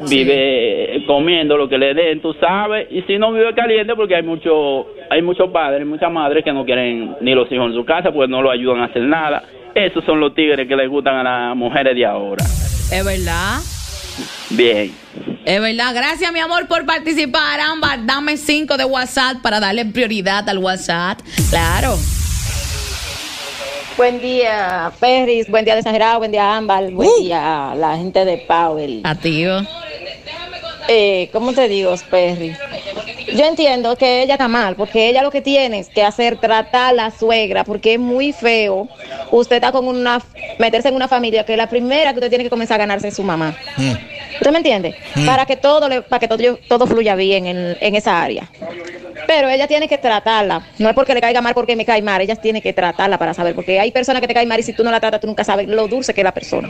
vive 0.10 1.04
comiendo 1.06 1.58
lo 1.58 1.68
que 1.68 1.78
le 1.78 1.94
den, 1.94 2.22
tú 2.22 2.34
sabes, 2.34 2.88
y 2.90 3.02
si 3.04 3.18
no 3.18 3.32
vive 3.32 3.54
caliente 3.54 3.96
porque 3.96 4.16
hay 4.16 4.24
mucho, 4.24 4.88
hay 5.10 5.22
muchos 5.22 5.50
padres, 5.50 5.86
muchas 5.86 6.12
madres 6.12 6.44
que 6.44 6.54
no 6.54 6.66
quieren 6.66 7.16
ni 7.22 7.36
los 7.36 7.52
hijos 7.52 7.68
en 7.68 7.74
su 7.74 7.86
casa 7.86 8.12
pues 8.12 8.30
no 8.30 8.42
lo 8.42 8.50
ayudan 8.50 8.80
a 8.80 8.86
hacer 8.86 9.04
nada. 9.04 9.44
Esos 9.76 10.04
son 10.06 10.20
los 10.20 10.36
tigres 10.36 10.68
que 10.68 10.76
les 10.76 10.88
gustan 10.88 11.16
a 11.16 11.24
las 11.24 11.56
mujeres 11.56 11.96
de 11.96 12.06
ahora. 12.06 12.44
Es 12.44 13.04
verdad. 13.04 13.60
Bien. 14.52 14.92
Es 15.46 15.60
verdad. 15.60 15.94
Gracias, 15.94 16.32
mi 16.32 16.40
amor, 16.40 16.68
por 16.68 16.86
participar. 16.86 17.60
Ámbar, 17.60 18.06
dame 18.06 18.38
cinco 18.38 18.78
de 18.78 18.86
WhatsApp 18.86 19.42
para 19.42 19.60
darle 19.60 19.86
prioridad 19.86 20.48
al 20.48 20.58
WhatsApp. 20.58 21.20
Claro. 21.50 21.98
Buen 23.98 24.22
día, 24.22 24.92
Perris. 25.00 25.48
Buen 25.50 25.66
día, 25.66 25.78
Exagerado. 25.78 26.20
Buen 26.20 26.32
día, 26.32 26.56
Ámbar. 26.56 26.90
Buen 26.92 27.10
día 27.20 27.72
a 27.72 27.76
la 27.76 27.98
gente 27.98 28.26
de 28.26 28.38
Powell. 28.38 29.02
A 29.04 29.16
ti. 29.16 29.46
Eh, 30.88 31.30
¿Cómo 31.32 31.54
te 31.54 31.68
digo, 31.68 31.94
Perry? 32.10 32.56
Yo 33.36 33.46
entiendo 33.46 33.96
que 33.96 34.22
ella 34.22 34.36
está 34.36 34.48
mal, 34.48 34.76
porque 34.76 35.10
ella 35.10 35.24
lo 35.24 35.32
que 35.32 35.42
tiene 35.42 35.80
es 35.80 35.90
que 35.90 36.04
hacer 36.04 36.38
tratar 36.38 36.90
a 36.90 36.94
la 36.94 37.12
suegra, 37.12 37.64
porque 37.64 37.94
es 37.94 38.00
muy 38.00 38.32
feo. 38.32 38.88
Usted 39.32 39.56
está 39.58 39.72
con 39.72 39.88
una, 39.88 40.22
meterse 40.60 40.90
en 40.90 40.96
una 40.96 41.08
familia 41.08 41.44
que 41.44 41.58
la 41.58 41.68
primera 41.68 42.12
que 42.12 42.20
usted 42.20 42.30
tiene 42.30 42.44
que 42.44 42.50
comenzar 42.50 42.76
a 42.76 42.84
ganarse 42.84 43.08
es 43.08 43.16
su 43.16 43.24
mamá. 43.24 43.56
¿Usted 44.36 44.52
me 44.52 44.58
entiende? 44.58 44.96
Mm. 45.16 45.26
Para 45.26 45.46
que 45.46 45.56
todo 45.56 45.90
le, 45.90 46.02
para 46.02 46.20
que 46.20 46.28
todo, 46.28 46.58
todo 46.68 46.86
fluya 46.88 47.16
bien 47.16 47.48
en, 47.48 47.78
en 47.80 47.96
esa 47.96 48.22
área. 48.22 48.50
Pero 49.36 49.50
ella 49.50 49.68
tiene 49.68 49.88
que 49.88 49.98
tratarla. 49.98 50.62
No 50.78 50.90
es 50.90 50.94
porque 50.94 51.16
le 51.16 51.22
caiga 51.22 51.42
mal 51.42 51.56
porque 51.56 51.76
me 51.76 51.86
cae 51.86 52.04
mal. 52.04 52.22
Ella 52.22 52.36
tiene 52.36 52.62
que 52.62 52.72
tratarla 52.72 53.18
para 53.18 53.34
saber. 53.34 53.56
Porque 53.56 53.80
hay 53.80 53.92
personas 53.92 54.22
que 54.22 54.28
te 54.28 54.34
caen 54.36 54.48
mal 54.48 54.60
y 54.60 54.64
si 54.64 54.74
tú 54.74 54.84
no 54.84 54.92
la 54.92 55.00
tratas, 55.00 55.22
tú 55.22 55.26
nunca 55.28 55.44
sabes 55.44 55.68
lo 55.68 55.88
dulce 55.88 56.14
que 56.14 56.22
es 56.22 56.26
la 56.26 56.34
persona. 56.34 56.70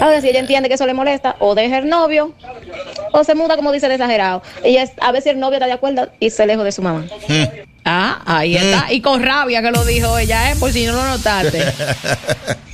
Ahora, 0.00 0.20
si 0.22 0.30
ella 0.30 0.40
entiende 0.40 0.68
que 0.70 0.76
eso 0.76 0.86
le 0.86 0.94
molesta, 0.94 1.36
o 1.40 1.54
deja 1.54 1.76
el 1.76 1.90
novio, 1.90 2.32
o 3.12 3.22
se 3.22 3.34
muda, 3.34 3.56
como 3.56 3.70
dice 3.70 3.84
el 3.84 3.92
exagerado. 3.92 4.42
Y 4.64 4.76
es, 4.76 4.92
a 5.00 5.12
veces 5.12 5.34
el 5.34 5.40
novio 5.40 5.56
está 5.56 5.66
de 5.66 5.72
acuerdo 5.72 6.08
y 6.18 6.30
se 6.30 6.46
lejos 6.46 6.64
de 6.64 6.72
su 6.72 6.80
mamá. 6.80 7.04
Ah, 7.84 8.22
ahí 8.24 8.56
está. 8.56 8.90
Y 8.92 9.02
con 9.02 9.22
rabia 9.22 9.60
que 9.60 9.70
lo 9.70 9.84
dijo 9.84 10.16
ella, 10.16 10.52
¿eh? 10.52 10.56
Por 10.58 10.72
si 10.72 10.86
no 10.86 10.92
lo 10.92 11.04
notaste. 11.04 11.64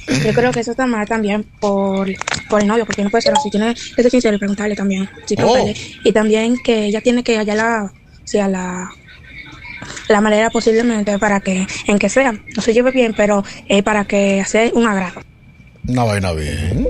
Yo 0.24 0.32
creo 0.32 0.52
que 0.52 0.60
eso 0.60 0.70
está 0.70 0.86
mal 0.86 1.06
también 1.08 1.42
por, 1.58 2.08
por 2.48 2.60
el 2.60 2.68
novio, 2.68 2.86
porque 2.86 3.02
no 3.02 3.10
puede 3.10 3.22
ser 3.22 3.34
así. 3.36 3.50
Tiene 3.50 3.74
que 3.74 4.02
ser 4.02 4.10
sincero 4.10 4.36
y 4.36 4.38
preguntarle 4.38 4.76
también. 4.76 5.08
si 5.24 5.34
Oh. 5.42 5.68
Y 6.04 6.12
también 6.12 6.56
que 6.62 6.86
ella 6.86 7.00
tiene 7.00 7.24
que 7.24 7.36
hallar 7.36 7.56
la, 7.56 7.92
o 8.26 8.26
sea, 8.26 8.48
la, 8.48 8.90
la 10.08 10.20
manera 10.20 10.50
posiblemente 10.50 11.18
para 11.18 11.40
que, 11.40 11.66
en 11.86 11.98
que 11.98 12.08
sea, 12.08 12.32
no 12.32 12.62
se 12.62 12.72
lleve 12.72 12.90
bien, 12.90 13.14
pero 13.16 13.44
eh, 13.68 13.82
para 13.82 14.04
que 14.04 14.44
sea 14.46 14.70
un 14.72 14.86
agrado. 14.86 15.20
Una 15.88 16.04
vaina 16.04 16.32
bien. 16.32 16.88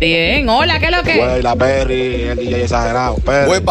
Bien, 0.00 0.48
hola, 0.48 0.80
¿qué 0.80 0.86
es 0.86 0.90
lo 0.90 1.02
que? 1.02 1.16
Güey, 1.16 1.42
la 1.42 1.54
Perry, 1.54 2.22
el 2.22 2.38
DJ 2.38 2.62
exagerado. 2.64 3.16
Perry, 3.16 3.62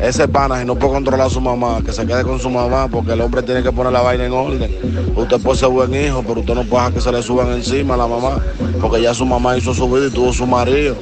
ese 0.00 0.28
pana, 0.28 0.60
si 0.60 0.64
no 0.64 0.76
puede 0.76 0.92
controlar 0.92 1.26
a 1.26 1.30
su 1.30 1.40
mamá, 1.40 1.80
que 1.84 1.92
se 1.92 2.06
quede 2.06 2.22
con 2.22 2.38
su 2.38 2.50
mamá, 2.50 2.88
porque 2.88 3.12
el 3.12 3.20
hombre 3.20 3.42
tiene 3.42 3.62
que 3.62 3.72
poner 3.72 3.92
la 3.92 4.02
vaina 4.02 4.26
en 4.26 4.32
orden. 4.32 4.76
Usted 5.16 5.40
puede 5.40 5.58
ser 5.58 5.68
buen 5.70 5.94
hijo, 5.94 6.22
pero 6.22 6.40
usted 6.40 6.54
no 6.54 6.64
puede 6.64 6.84
dejar 6.84 6.92
que 6.92 7.00
se 7.00 7.12
le 7.12 7.22
suban 7.22 7.52
encima 7.52 7.94
a 7.94 7.96
la 7.96 8.06
mamá, 8.06 8.44
porque 8.80 9.02
ya 9.02 9.14
su 9.14 9.26
mamá 9.26 9.56
hizo 9.56 9.74
su 9.74 9.90
vida 9.90 10.06
y 10.06 10.10
tuvo 10.10 10.32
su 10.32 10.46
marido. 10.46 10.96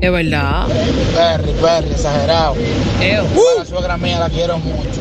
Es 0.00 0.10
verdad. 0.10 0.66
Perry, 1.14 1.52
Perry, 1.60 1.90
exagerado. 1.90 2.56
Yo 3.00 3.58
la 3.58 3.64
suegra 3.64 3.96
mía 3.96 4.18
la 4.18 4.28
quiero 4.28 4.58
mucho. 4.58 5.00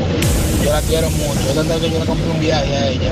Yo 0.63 0.72
la 0.72 0.82
quiero 0.82 1.10
mucho. 1.12 1.39
Yo 1.48 1.54
tendré 1.62 1.80
que 1.80 1.89
yo 1.91 2.00
le 2.00 2.06
compré 2.06 2.30
un 2.30 2.39
viaje 2.39 2.76
a 2.76 2.88
ella. 2.89 3.12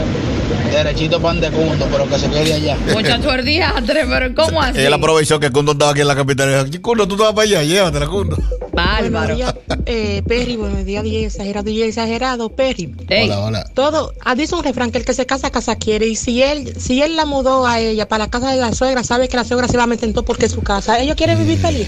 Derechito 0.71 1.21
pan 1.21 1.39
de 1.39 1.49
cundo, 1.49 1.87
pero 1.91 2.07
que 2.09 2.19
se 2.19 2.29
quede 2.29 2.53
allá. 2.53 2.77
Muchacho 2.93 3.33
el 3.33 3.45
diantre, 3.45 4.05
pero 4.05 4.35
¿cómo 4.35 4.61
así? 4.61 4.79
Él 4.79 4.93
aprovechó 4.93 5.39
que 5.39 5.49
Cundo 5.51 5.71
estaba 5.73 5.91
aquí 5.91 6.01
en 6.01 6.07
la 6.07 6.15
capital 6.15 6.69
Cundo, 6.81 7.07
tú 7.07 7.15
te 7.17 7.23
vas 7.23 7.33
para 7.33 7.43
allá, 7.43 7.63
llévatela, 7.63 8.07
Cundo. 8.07 8.37
Bárbaro. 8.73 9.35
Buenos 9.35 9.37
días, 9.37 9.55
eh, 9.87 10.21
Perry, 10.27 10.55
buenos 10.55 10.85
días, 10.85 11.03
DJ 11.03 11.25
exagerado, 11.25 11.63
DJ 11.63 11.85
exagerado, 11.87 12.49
Perry. 12.55 12.93
Hola, 13.23 13.39
hola. 13.39 13.63
Todo, 13.73 14.13
ah, 14.23 14.35
dice 14.35 14.53
un 14.53 14.63
refrán 14.63 14.91
que 14.91 14.99
el 14.99 15.05
que 15.05 15.13
se 15.13 15.25
casa, 15.25 15.49
casa 15.49 15.75
quiere. 15.77 16.05
Y 16.05 16.15
si 16.15 16.43
él, 16.43 16.73
si 16.79 17.01
él 17.01 17.15
la 17.15 17.25
mudó 17.25 17.65
a 17.65 17.79
ella 17.79 18.07
para 18.07 18.25
la 18.25 18.29
casa 18.29 18.51
de 18.51 18.57
la 18.57 18.73
suegra, 18.73 19.03
sabe 19.03 19.29
que 19.29 19.37
la 19.37 19.45
suegra 19.45 19.67
se 19.67 19.77
va 19.77 19.83
a 19.83 19.87
meter 19.87 20.07
en 20.09 20.13
todo 20.13 20.25
porque 20.25 20.45
es 20.45 20.51
su 20.51 20.61
casa. 20.61 20.99
Ellos 20.99 21.15
quieren 21.15 21.39
vivir 21.39 21.57
feliz. 21.57 21.87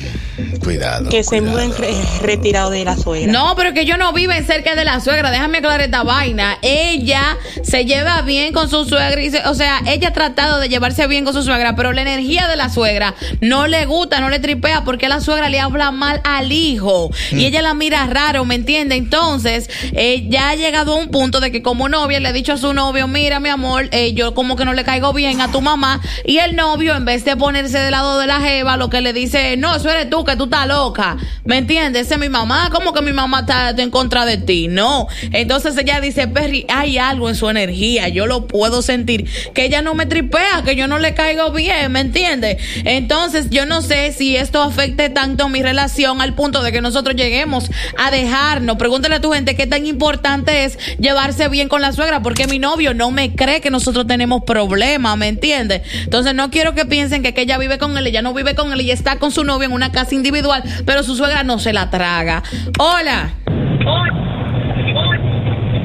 Cuidado. 0.64 1.10
Que 1.10 1.24
se 1.24 1.42
muden 1.42 1.76
re- 1.78 1.94
retirado 2.24 2.70
de 2.72 2.84
la 2.86 2.98
suegra. 2.98 3.32
No, 3.32 3.54
pero 3.56 3.74
que 3.74 3.82
ellos 3.82 3.98
no 4.00 4.12
viven 4.14 4.44
cerca 4.48 4.76
de 4.76 4.86
la 4.86 5.00
suegra. 5.00 5.30
Déjame 5.32 5.49
aclarar 5.58 5.82
esta 5.82 6.04
vaina. 6.04 6.58
Ella 6.62 7.38
se 7.64 7.86
lleva 7.86 8.22
bien 8.22 8.54
con 8.54 8.70
su 8.70 8.86
suegra. 8.86 9.20
y 9.22 9.30
se- 9.32 9.46
o 9.48 9.54
sea, 9.56 9.82
ella 9.88 10.10
ha 10.10 10.14
tratado 10.14 10.60
de 10.60 10.70
llevarse 10.70 11.08
bien 11.08 11.26
con 11.26 11.34
su 11.34 11.44
suegra, 11.44 11.76
pero 11.76 11.92
la 11.92 12.02
energía 12.04 12.48
de 12.48 12.56
la 12.56 12.70
suegra 12.70 13.16
no 13.42 13.68
le 13.68 13.86
gusta, 13.86 14.20
no 14.22 14.30
le 14.30 14.40
tripea, 14.40 14.84
porque 14.84 15.10
la 15.10 15.20
suegra 15.22 15.50
le 15.50 15.60
habla 15.60 15.92
mal 15.92 16.22
al 16.24 16.52
hijo. 16.52 17.10
Y 17.32 17.46
ella 17.46 17.62
la 17.62 17.74
mira 17.74 18.06
raro, 18.08 18.46
¿me 18.46 18.56
entiende? 18.56 18.96
Entonces, 18.96 19.70
eh, 19.94 20.28
ya 20.30 20.50
ha 20.50 20.56
llegado 20.56 20.94
a 20.94 20.96
un 20.98 21.10
punto 21.10 21.40
de 21.40 21.52
que 21.52 21.62
como 21.62 21.90
novia 21.90 22.20
le 22.20 22.28
ha 22.28 22.34
dicho 22.34 22.54
a 22.54 22.58
su 22.58 22.74
novio, 22.74 23.08
mira, 23.08 23.40
mi 23.40 23.50
amor, 23.50 23.90
eh, 23.92 24.14
yo 24.14 24.34
como 24.34 24.56
que 24.56 24.66
no 24.66 24.74
le 24.74 24.84
caigo 24.84 25.12
bien 25.14 25.42
a 25.42 25.52
tu 25.52 25.62
mamá. 25.62 26.02
Y 26.26 26.38
el 26.38 26.56
novio, 26.56 26.96
en 26.96 27.06
vez 27.06 27.26
de 27.26 27.36
ponerse 27.36 27.80
del 27.80 27.92
lado 27.92 28.20
de 28.20 28.28
la 28.28 28.40
jeva, 28.40 28.78
lo 28.78 28.90
que 28.90 29.02
le 29.02 29.14
dice, 29.14 29.58
no, 29.58 29.76
eso 29.76 29.90
eres 29.90 30.10
tú, 30.10 30.24
que 30.24 30.36
tú 30.36 30.46
estás 30.46 30.68
loca. 30.68 31.18
¿Me 31.46 31.58
entiendes? 31.58 32.06
Esa 32.08 32.16
es 32.16 32.20
mi 32.22 32.30
mamá. 32.30 32.70
¿Cómo 32.72 32.94
que 32.94 33.02
mi 33.02 33.14
mamá 33.14 33.42
está 33.42 33.70
en 33.72 33.90
contra 33.92 34.26
de 34.26 34.38
ti? 34.38 34.68
No. 34.68 35.08
Entonces 35.42 35.78
ella 35.78 36.02
dice, 36.02 36.28
Perry, 36.28 36.66
hay 36.68 36.98
algo 36.98 37.30
en 37.30 37.36
su 37.36 37.50
energía. 37.50 38.10
Yo 38.10 38.28
lo 38.28 38.48
puedo 38.48 38.82
sentir. 38.82 39.26
Que 39.54 39.66
ella 39.66 39.82
no 39.82 39.94
me 39.94 40.06
tripea, 40.06 40.64
que 40.66 40.76
yo 40.76 40.88
no 40.88 41.00
le 41.00 41.14
caigo 41.14 41.52
bien, 41.52 41.92
¿me 41.92 42.02
entiendes? 42.02 42.58
Entonces 42.84 43.50
yo 43.50 43.66
no 43.66 43.82
sé 43.82 44.12
si 44.12 44.36
esto 44.36 44.62
afecte 44.62 45.10
tanto 45.10 45.50
mi 45.50 45.62
relación 45.62 46.22
al 46.22 46.34
punto 46.34 46.62
de 46.62 46.72
que 46.72 46.82
nosotros 46.82 47.16
lleguemos 47.16 47.72
a 47.98 48.12
dejarnos. 48.12 48.78
Pregúntale 48.78 49.16
a 49.16 49.22
tu 49.22 49.32
gente 49.32 49.56
qué 49.56 49.68
tan 49.68 49.86
importante 49.86 50.66
es 50.66 50.78
llevarse 50.98 51.48
bien 51.48 51.70
con 51.70 51.82
la 51.82 51.94
suegra, 51.94 52.22
porque 52.22 52.48
mi 52.48 52.60
novio 52.60 52.94
no 52.94 53.12
me 53.12 53.34
cree 53.36 53.62
que 53.62 53.72
nosotros 53.72 54.08
tenemos 54.08 54.44
problemas, 54.44 55.18
¿me 55.18 55.28
entiendes? 55.28 55.82
Entonces 56.04 56.36
no 56.36 56.50
quiero 56.52 56.76
que 56.76 56.86
piensen 56.86 57.24
que, 57.24 57.34
ella 57.40 57.58
vive 57.58 57.78
con 57.78 57.98
él, 57.98 58.06
ella 58.06 58.22
no 58.22 58.34
vive 58.34 58.54
con 58.54 58.74
él, 58.74 58.82
ella 58.82 58.94
está 58.94 59.18
con 59.18 59.32
su 59.32 59.46
novio 59.46 59.68
en 59.68 59.72
una 59.72 59.94
casa 59.94 60.14
individual, 60.14 60.62
pero 60.86 61.04
su 61.04 61.16
suegra 61.16 61.44
no 61.44 61.58
se 61.58 61.72
la 61.72 61.90
traga. 61.90 62.44
Hola. 62.78 63.34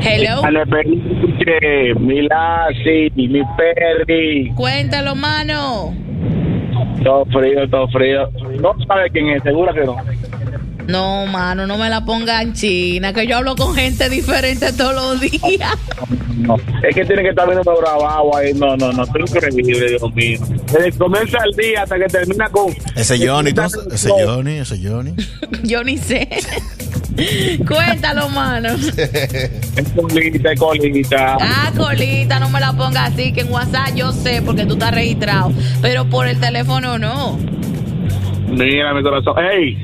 Hello. 0.05 0.43
Dale, 0.43 0.67
Peluche, 0.67 1.95
mi 1.99 2.29
Lassie, 2.29 3.11
mi 3.15 3.41
Perry. 3.57 4.53
Cuéntalo, 4.55 5.15
mano. 5.15 5.95
Todo 7.03 7.25
frío, 7.27 7.69
todo 7.71 7.89
frío. 7.89 8.29
No 8.61 8.75
sabe 8.87 9.11
quién 9.11 9.29
es, 9.31 9.43
seguro 9.43 9.73
que 9.73 9.85
no. 9.85 9.97
No, 10.87 11.27
mano, 11.27 11.67
no 11.67 11.79
me 11.79 11.89
la 11.89 12.05
ponga 12.05 12.43
en 12.43 12.53
China, 12.53 13.15
que 13.15 13.27
yo 13.27 13.39
hablo 13.39 13.57
con 13.57 13.75
gente 13.75 14.11
diferente 14.11 14.71
todos 14.75 14.95
los 14.95 15.21
días. 15.21 15.73
No. 16.37 16.57
Es 16.83 16.95
que 16.95 17.05
tiene 17.07 17.23
que 17.23 17.31
estar 17.31 17.49
viendo 17.49 17.75
grabado 17.77 18.37
ahí. 18.37 18.53
No, 18.53 18.77
no, 18.77 18.93
no. 18.93 19.05
Estoy 19.05 19.23
increíble, 19.23 19.89
Dios 19.89 20.15
mío. 20.15 20.39
Desde 20.67 20.93
que 20.93 20.99
comienza 20.99 21.39
el 21.45 21.57
día 21.57 21.83
hasta 21.85 21.99
que 21.99 22.07
termina 22.07 22.49
con. 22.51 22.75
Ese 22.95 23.27
Johnny, 23.27 23.51
ese 23.93 24.11
Johnny, 24.11 24.59
ese 24.59 24.79
Johnny. 24.87 25.15
Yo 25.63 25.83
ni 25.83 25.97
sé. 25.97 26.29
Cuéntalo, 27.67 28.29
mano. 28.29 28.71
Es 29.77 29.91
colita, 29.91 30.53
es 30.53 30.61
colita. 30.61 31.37
Ah, 31.41 31.73
colita, 31.77 32.39
no 32.39 32.49
me 32.49 32.61
la 32.61 32.73
ponga 32.73 33.07
así, 33.07 33.33
que 33.33 33.41
en 33.41 33.51
WhatsApp 33.51 33.95
yo 33.97 34.13
sé 34.13 34.41
porque 34.43 34.67
tú 34.67 34.75
estás 34.75 34.95
registrado, 34.95 35.53
pero 35.83 36.09
por 36.09 36.29
el 36.29 36.39
teléfono 36.39 36.97
no. 36.99 37.37
Mira, 38.49 38.95
mi 38.95 39.03
corazón. 39.03 39.35
¡Ey! 39.39 39.77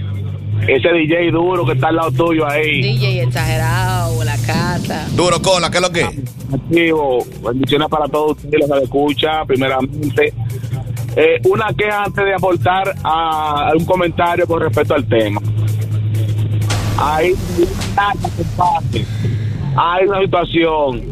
Ese 0.68 0.92
DJ 0.92 1.30
duro 1.32 1.64
que 1.64 1.72
está 1.72 1.88
al 1.88 1.96
lado 1.96 2.12
tuyo 2.12 2.48
ahí. 2.48 2.82
DJ 2.82 3.22
exagerado, 3.22 4.22
la 4.22 4.36
cata. 4.46 5.06
Duro 5.16 5.40
cola, 5.42 5.70
¿qué 5.70 5.78
es 5.78 5.82
lo 5.82 5.90
que? 5.90 6.04
Activo. 6.04 7.26
Bendiciones 7.42 7.88
para 7.88 8.06
todos 8.06 8.36
ustedes 8.36 8.68
los 8.68 8.78
que 8.78 8.84
escuchan, 8.84 9.46
primeramente. 9.46 10.32
Eh, 11.16 11.40
una 11.44 11.72
queja 11.76 12.04
antes 12.04 12.24
de 12.24 12.34
aportar 12.34 12.94
a, 13.02 13.70
a 13.70 13.72
un 13.76 13.84
comentario 13.84 14.46
con 14.46 14.60
respecto 14.60 14.94
al 14.94 15.06
tema. 15.08 15.40
Hay 17.00 17.34
hay 19.76 20.06
una 20.06 20.20
situación. 20.20 21.02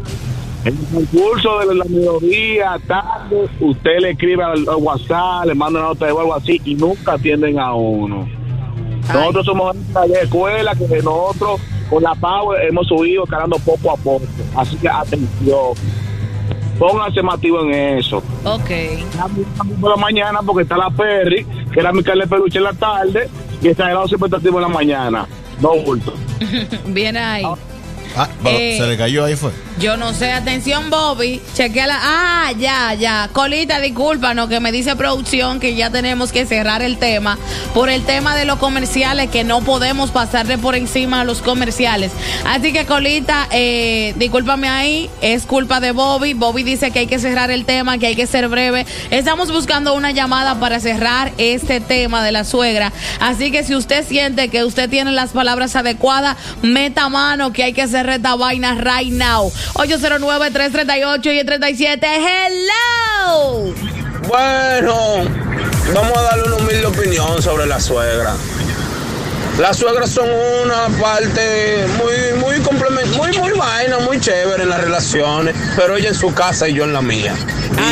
En 0.65 0.77
el 0.77 0.85
concurso 0.93 1.59
de 1.59 1.75
la 1.75 1.85
mayoría, 1.85 2.77
tarde, 2.85 3.47
usted 3.61 3.99
le 4.01 4.11
escribe 4.11 4.43
al, 4.43 4.67
al 4.67 4.75
WhatsApp, 4.75 5.45
le 5.45 5.55
manda 5.55 5.79
una 5.79 5.89
nota 5.89 6.05
de 6.05 6.11
algo 6.11 6.33
así, 6.33 6.61
y 6.65 6.75
nunca 6.75 7.13
atienden 7.13 7.59
a 7.59 7.73
uno. 7.73 8.27
Nosotros 9.13 9.45
somos 9.45 9.75
de 9.75 10.19
escuela 10.21 10.75
que 10.75 11.01
nosotros 11.01 11.61
con 11.89 12.03
la 12.03 12.13
Power 12.13 12.61
hemos 12.67 12.87
subido 12.87 13.23
escalando 13.23 13.57
poco 13.59 13.91
a 13.91 13.95
poco. 13.95 14.21
Así 14.55 14.75
que 14.77 14.89
atención. 14.89 15.73
Pónganse 16.77 17.21
más 17.23 17.35
activo 17.35 17.61
en 17.61 17.97
eso. 17.97 18.17
Ok. 18.43 18.69
Por 19.81 19.89
la 19.89 19.97
mañana 19.97 20.39
porque 20.45 20.63
está 20.63 20.77
la 20.77 20.89
Perry, 20.91 21.45
que 21.73 21.79
era 21.79 21.91
mi 21.91 22.03
carne 22.03 22.27
peluche 22.27 22.59
en 22.59 22.65
la 22.65 22.73
tarde, 22.73 23.29
y 23.61 23.67
está 23.69 23.89
helado 23.89 24.07
siempre 24.07 24.27
está 24.27 24.37
activo 24.37 24.57
en 24.59 24.63
la 24.63 24.69
mañana. 24.69 25.27
No 25.59 25.75
bulto. 25.81 26.13
Viene 26.85 27.19
ahí. 27.25 27.43
Ah, 28.15 28.27
pero 28.43 28.57
Eh. 28.57 28.77
se 28.79 28.87
le 28.87 28.97
cayó 28.97 29.25
ahí 29.25 29.35
fue. 29.35 29.51
Yo 29.79 29.95
no 29.95 30.13
sé, 30.13 30.31
atención 30.31 30.89
Bobby, 30.89 31.41
chequea 31.53 31.87
Ah, 31.91 32.51
ya, 32.57 32.93
ya. 32.95 33.29
Colita, 33.31 33.79
discúlpanos 33.79 34.49
que 34.49 34.59
me 34.59 34.71
dice 34.73 34.95
producción 34.97 35.59
que 35.61 35.75
ya 35.75 35.89
tenemos 35.89 36.31
que 36.33 36.45
cerrar 36.45 36.81
el 36.81 36.97
tema 36.97 37.37
por 37.73 37.89
el 37.89 38.03
tema 38.03 38.35
de 38.35 38.43
los 38.43 38.59
comerciales 38.59 39.29
que 39.29 39.43
no 39.45 39.61
podemos 39.61 40.11
pasarle 40.11 40.57
por 40.57 40.75
encima 40.75 41.21
a 41.21 41.23
los 41.23 41.41
comerciales. 41.41 42.11
Así 42.45 42.73
que 42.73 42.85
Colita, 42.85 43.47
eh, 43.51 44.13
discúlpame 44.17 44.67
ahí, 44.67 45.09
es 45.21 45.45
culpa 45.45 45.79
de 45.79 45.91
Bobby. 45.91 46.33
Bobby 46.33 46.63
dice 46.63 46.91
que 46.91 46.99
hay 46.99 47.07
que 47.07 47.19
cerrar 47.19 47.49
el 47.51 47.63
tema, 47.63 47.97
que 47.97 48.07
hay 48.07 48.15
que 48.15 48.27
ser 48.27 48.49
breve. 48.49 48.85
Estamos 49.11 49.49
buscando 49.51 49.93
una 49.93 50.11
llamada 50.11 50.59
para 50.59 50.79
cerrar 50.81 51.31
este 51.37 51.79
tema 51.79 52.21
de 52.23 52.31
la 52.33 52.43
suegra. 52.43 52.91
Así 53.21 53.51
que 53.51 53.63
si 53.63 53.75
usted 53.75 54.05
siente 54.05 54.49
que 54.49 54.65
usted 54.65 54.89
tiene 54.89 55.11
las 55.11 55.29
palabras 55.31 55.75
adecuadas, 55.77 56.35
meta 56.61 57.07
mano 57.07 57.53
que 57.53 57.63
hay 57.63 57.71
que 57.73 57.87
cerrar 57.87 57.98
esta 58.07 58.35
vaina 58.35 58.75
right 58.75 59.11
now. 59.11 59.51
809-338 59.73 61.33
y 61.33 61.39
el 61.39 61.45
37. 61.45 62.07
¡Hello! 62.07 63.73
Bueno, 64.27 64.95
vamos 65.93 66.17
a 66.17 66.21
darle 66.21 66.43
una 66.43 66.55
humilde 66.57 66.85
opinión 66.85 67.41
sobre 67.41 67.65
la 67.65 67.79
suegra. 67.79 68.35
Las 69.59 69.75
suegras 69.75 70.09
son 70.09 70.29
una 70.63 70.87
parte 71.01 71.85
muy, 71.97 72.39
muy 72.39 72.59
complementaria, 72.61 73.17
muy, 73.17 73.37
muy 73.37 73.59
vaina, 73.59 73.99
muy 73.99 74.17
chévere 74.17 74.63
en 74.63 74.69
las 74.69 74.79
relaciones, 74.79 75.53
pero 75.75 75.97
ella 75.97 76.09
en 76.09 76.15
su 76.15 76.33
casa 76.33 76.69
y 76.69 76.75
yo 76.75 76.85
en 76.85 76.93
la 76.93 77.01
mía. 77.01 77.35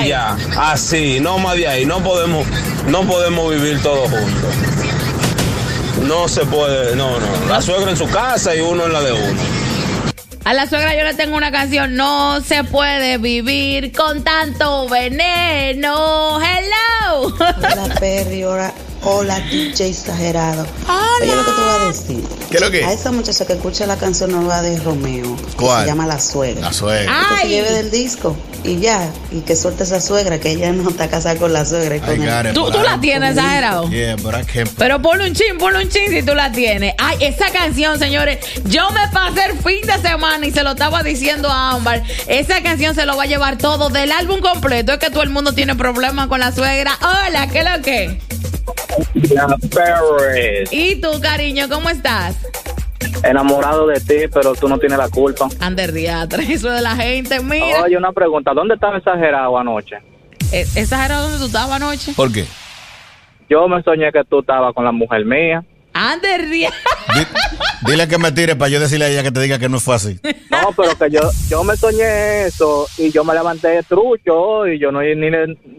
Y 0.01 0.07
ya, 0.07 0.37
así, 0.57 1.19
no 1.19 1.39
más 1.39 1.57
de 1.57 1.67
ahí, 1.67 1.85
no 1.85 2.01
podemos, 2.01 2.47
no 2.87 3.01
podemos 3.05 3.53
vivir 3.53 3.81
todos 3.81 4.09
juntos. 4.09 4.55
No 6.03 6.27
se 6.29 6.45
puede, 6.45 6.95
no, 6.95 7.19
no. 7.19 7.49
La 7.49 7.61
suegra 7.61 7.91
en 7.91 7.97
su 7.97 8.07
casa 8.07 8.55
y 8.55 8.61
uno 8.61 8.85
en 8.85 8.93
la 8.93 9.01
de 9.01 9.11
uno. 9.11 9.41
A 10.47 10.53
la 10.53 10.65
suegra 10.65 10.95
yo 10.95 11.03
le 11.03 11.13
tengo 11.13 11.35
una 11.35 11.51
canción. 11.51 11.97
No 11.97 12.39
se 12.39 12.63
puede 12.63 13.17
vivir 13.17 13.91
con 13.91 14.23
tanto 14.23 14.87
veneno. 14.87 16.39
¡Hello! 16.41 17.33
Hola, 17.35 17.93
Perry. 17.99 18.45
Hola, 18.45 18.73
hola 19.03 19.39
DJ 19.51 19.89
exagerado. 19.89 20.65
Oye, 21.21 21.35
lo 21.35 21.45
que 21.45 21.51
te 21.51 21.61
voy 21.61 21.81
a 21.81 21.87
decir. 21.87 22.23
¿Qué 22.49 22.57
es 22.57 22.61
lo 22.61 22.71
que? 22.71 22.83
A 22.85 22.93
esa 22.93 23.11
muchacha 23.11 23.45
que 23.45 23.53
escucha 23.53 23.85
la 23.87 23.97
canción 23.97 24.31
nueva 24.31 24.61
de 24.61 24.77
Romeo. 24.79 25.35
que 25.35 25.53
¿Cuál? 25.55 25.81
Se 25.81 25.87
llama 25.87 26.05
La 26.07 26.19
Suegra. 26.19 26.61
La 26.61 26.73
suegra. 26.73 27.11
Que 27.29 27.35
se 27.35 27.41
Ay. 27.43 27.49
lleve 27.49 27.71
del 27.71 27.91
disco 27.91 28.35
y 28.63 28.79
ya. 28.79 29.09
Y 29.31 29.41
que 29.41 29.55
suelte 29.55 29.83
esa 29.83 29.99
suegra, 29.99 30.39
que 30.39 30.51
ella 30.51 30.71
no 30.71 30.89
está 30.89 31.07
casada 31.09 31.35
con 31.37 31.53
la 31.53 31.65
suegra. 31.65 31.95
y 31.97 31.99
con 31.99 32.21
él. 32.21 32.53
¿Tú, 32.53 32.69
tú 32.71 32.79
la 32.81 32.99
tienes, 32.99 33.31
exagerado. 33.31 33.89
Yeah, 33.89 34.15
but 34.17 34.35
I 34.35 34.45
can't. 34.45 34.69
Pero 34.77 35.01
ponle 35.01 35.27
un 35.27 35.33
chin, 35.33 35.57
ponle 35.57 35.83
un 35.83 35.89
chin 35.89 36.09
si 36.09 36.21
tú 36.23 36.35
la 36.35 36.51
tienes. 36.51 36.93
Ay, 36.97 37.17
esa 37.21 37.49
canción, 37.51 37.97
señores, 37.99 38.39
yo 38.65 38.89
me 38.91 39.07
pasé 39.11 39.45
el 39.45 39.57
fin 39.57 39.81
de 39.85 40.07
semana 40.07 40.45
y 40.45 40.51
se 40.51 40.63
lo 40.63 40.71
estaba 40.71 41.03
diciendo 41.03 41.49
a 41.49 41.71
Ámbar. 41.71 42.03
Esa 42.27 42.61
canción 42.61 42.93
se 42.95 43.05
lo 43.05 43.17
va 43.17 43.23
a 43.23 43.27
llevar 43.27 43.57
todo 43.57 43.89
del 43.89 44.11
álbum 44.11 44.39
completo. 44.41 44.93
Es 44.93 44.99
que 44.99 45.09
todo 45.09 45.23
el 45.23 45.29
mundo 45.29 45.53
tiene 45.53 45.75
problemas 45.75 46.27
con 46.27 46.39
la 46.39 46.51
suegra. 46.51 46.97
Hola, 47.01 47.47
¿qué 47.47 47.59
es 47.59 47.65
lo 47.65 47.81
que? 47.81 48.19
¿Y 50.71 50.95
tú, 51.01 51.09
cariño, 51.21 51.67
cómo 51.69 51.89
estás? 51.89 52.35
Enamorado 53.23 53.87
de 53.87 53.99
ti, 53.99 54.27
pero 54.33 54.53
tú 54.55 54.67
no 54.67 54.77
tienes 54.77 54.97
la 54.97 55.09
culpa. 55.09 55.47
Ander 55.59 55.91
diatra, 55.91 56.43
eso 56.49 56.69
de 56.69 56.81
la 56.81 56.95
gente. 56.95 57.39
Mira, 57.41 57.83
Oye, 57.83 57.97
una 57.97 58.11
pregunta. 58.11 58.53
¿Dónde 58.53 58.75
estaba 58.75 58.97
exagerado 58.97 59.57
anoche? 59.57 59.97
Eh, 60.51 60.65
¿exagerado 60.75 61.23
donde 61.23 61.39
tú 61.39 61.45
estabas 61.47 61.81
anoche? 61.81 62.13
¿Por 62.15 62.31
qué? 62.31 62.45
Yo 63.49 63.67
me 63.67 63.81
soñé 63.83 64.11
que 64.11 64.23
tú 64.29 64.39
estabas 64.39 64.73
con 64.73 64.83
la 64.85 64.91
mujer 64.91 65.25
mía. 65.25 65.63
Ande 65.93 66.37
ría. 66.37 66.69
Di- 67.15 67.91
dile 67.91 68.07
que 68.07 68.17
me 68.17 68.31
tire 68.31 68.55
para 68.55 68.69
yo 68.69 68.79
decirle 68.79 69.05
a 69.05 69.09
ella 69.09 69.23
que 69.23 69.31
te 69.31 69.39
diga 69.39 69.57
que 69.57 69.67
no 69.69 69.79
fue 69.79 69.95
así. 69.95 70.19
No, 70.51 70.71
pero 70.75 70.95
que 70.97 71.09
yo, 71.09 71.21
yo 71.49 71.63
me 71.63 71.75
soñé 71.75 72.45
eso 72.45 72.85
y 72.97 73.11
yo 73.11 73.23
me 73.23 73.33
levanté 73.33 73.81
trucho 73.83 74.67
y 74.67 74.77
yo 74.79 74.91
no 74.91 75.01
ni, 75.01 75.15
ni 75.15 75.29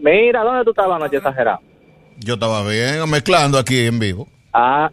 mira, 0.01 0.43
¿dónde 0.43 0.65
tú 0.65 0.71
estabas 0.71 0.97
anoche 0.97 1.17
exagerado? 1.17 1.59
Yo 2.19 2.33
estaba 2.35 2.67
bien 2.67 3.09
mezclando 3.09 3.57
aquí 3.57 3.85
en 3.85 3.99
vivo. 3.99 4.27
Ah, 4.53 4.89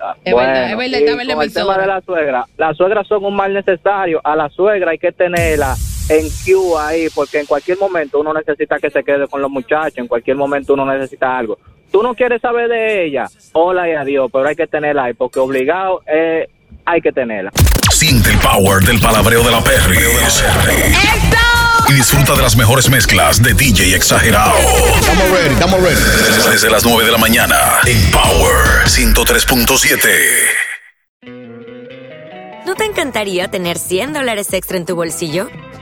ah, 0.00 0.14
Es 0.24 0.32
bueno, 0.32 0.48
verdad, 0.48 0.70
es 0.70 0.76
verdad, 0.76 0.98
y 1.00 1.32
con 1.34 1.42
el 1.42 1.52
tema 1.52 1.78
de 1.78 1.86
la 1.86 2.00
suegra, 2.00 2.46
las 2.56 2.76
suegras 2.76 3.06
son 3.06 3.24
un 3.24 3.34
mal 3.34 3.52
necesario, 3.52 4.20
a 4.22 4.36
la 4.36 4.48
suegra 4.50 4.92
hay 4.92 4.98
que 4.98 5.12
tenerla 5.12 5.76
en 6.08 6.28
Q 6.28 6.78
ahí, 6.78 7.08
porque 7.14 7.40
en 7.40 7.46
cualquier 7.46 7.78
momento 7.78 8.20
uno 8.20 8.32
necesita 8.32 8.78
que 8.78 8.90
se 8.90 9.02
quede 9.02 9.26
con 9.28 9.40
los 9.40 9.50
muchachos, 9.50 9.98
en 9.98 10.08
cualquier 10.08 10.36
momento 10.36 10.74
uno 10.74 10.84
necesita 10.86 11.36
algo. 11.36 11.58
Tú 11.90 12.02
no 12.02 12.14
quieres 12.14 12.40
saber 12.40 12.68
de 12.68 13.04
ella, 13.06 13.26
hola 13.52 13.88
y 13.88 13.92
adiós, 13.92 14.30
pero 14.32 14.46
hay 14.46 14.54
que 14.56 14.66
tenerla 14.66 15.04
ahí, 15.04 15.14
porque 15.14 15.40
obligado 15.40 16.02
eh, 16.06 16.48
hay 16.84 17.00
que 17.00 17.12
tenerla. 17.12 17.50
Siente 17.90 18.30
el 18.30 18.38
power 18.38 18.82
del 18.84 19.00
palabreo 19.00 19.42
de 19.42 19.50
la 19.50 19.60
Perry. 19.60 19.98
Y 21.90 21.94
disfruta 21.94 22.34
de 22.34 22.42
las 22.42 22.56
mejores 22.56 22.88
mezclas 22.88 23.42
de 23.42 23.52
DJ 23.52 23.96
Exagerado. 23.96 24.54
Estamos 24.94 25.28
ready, 25.30 25.54
estamos 25.54 25.82
ready. 25.82 26.00
Desde 26.52 26.70
las 26.70 26.84
9 26.84 27.04
de 27.04 27.10
la 27.10 27.18
mañana 27.18 27.56
en 27.84 28.12
Power 28.12 28.86
103.7. 28.86 29.98
¿No 32.64 32.76
te 32.76 32.84
encantaría 32.84 33.48
tener 33.48 33.76
100 33.76 34.12
dólares 34.12 34.52
extra 34.52 34.76
en 34.76 34.86
tu 34.86 34.94
bolsillo? 34.94 35.48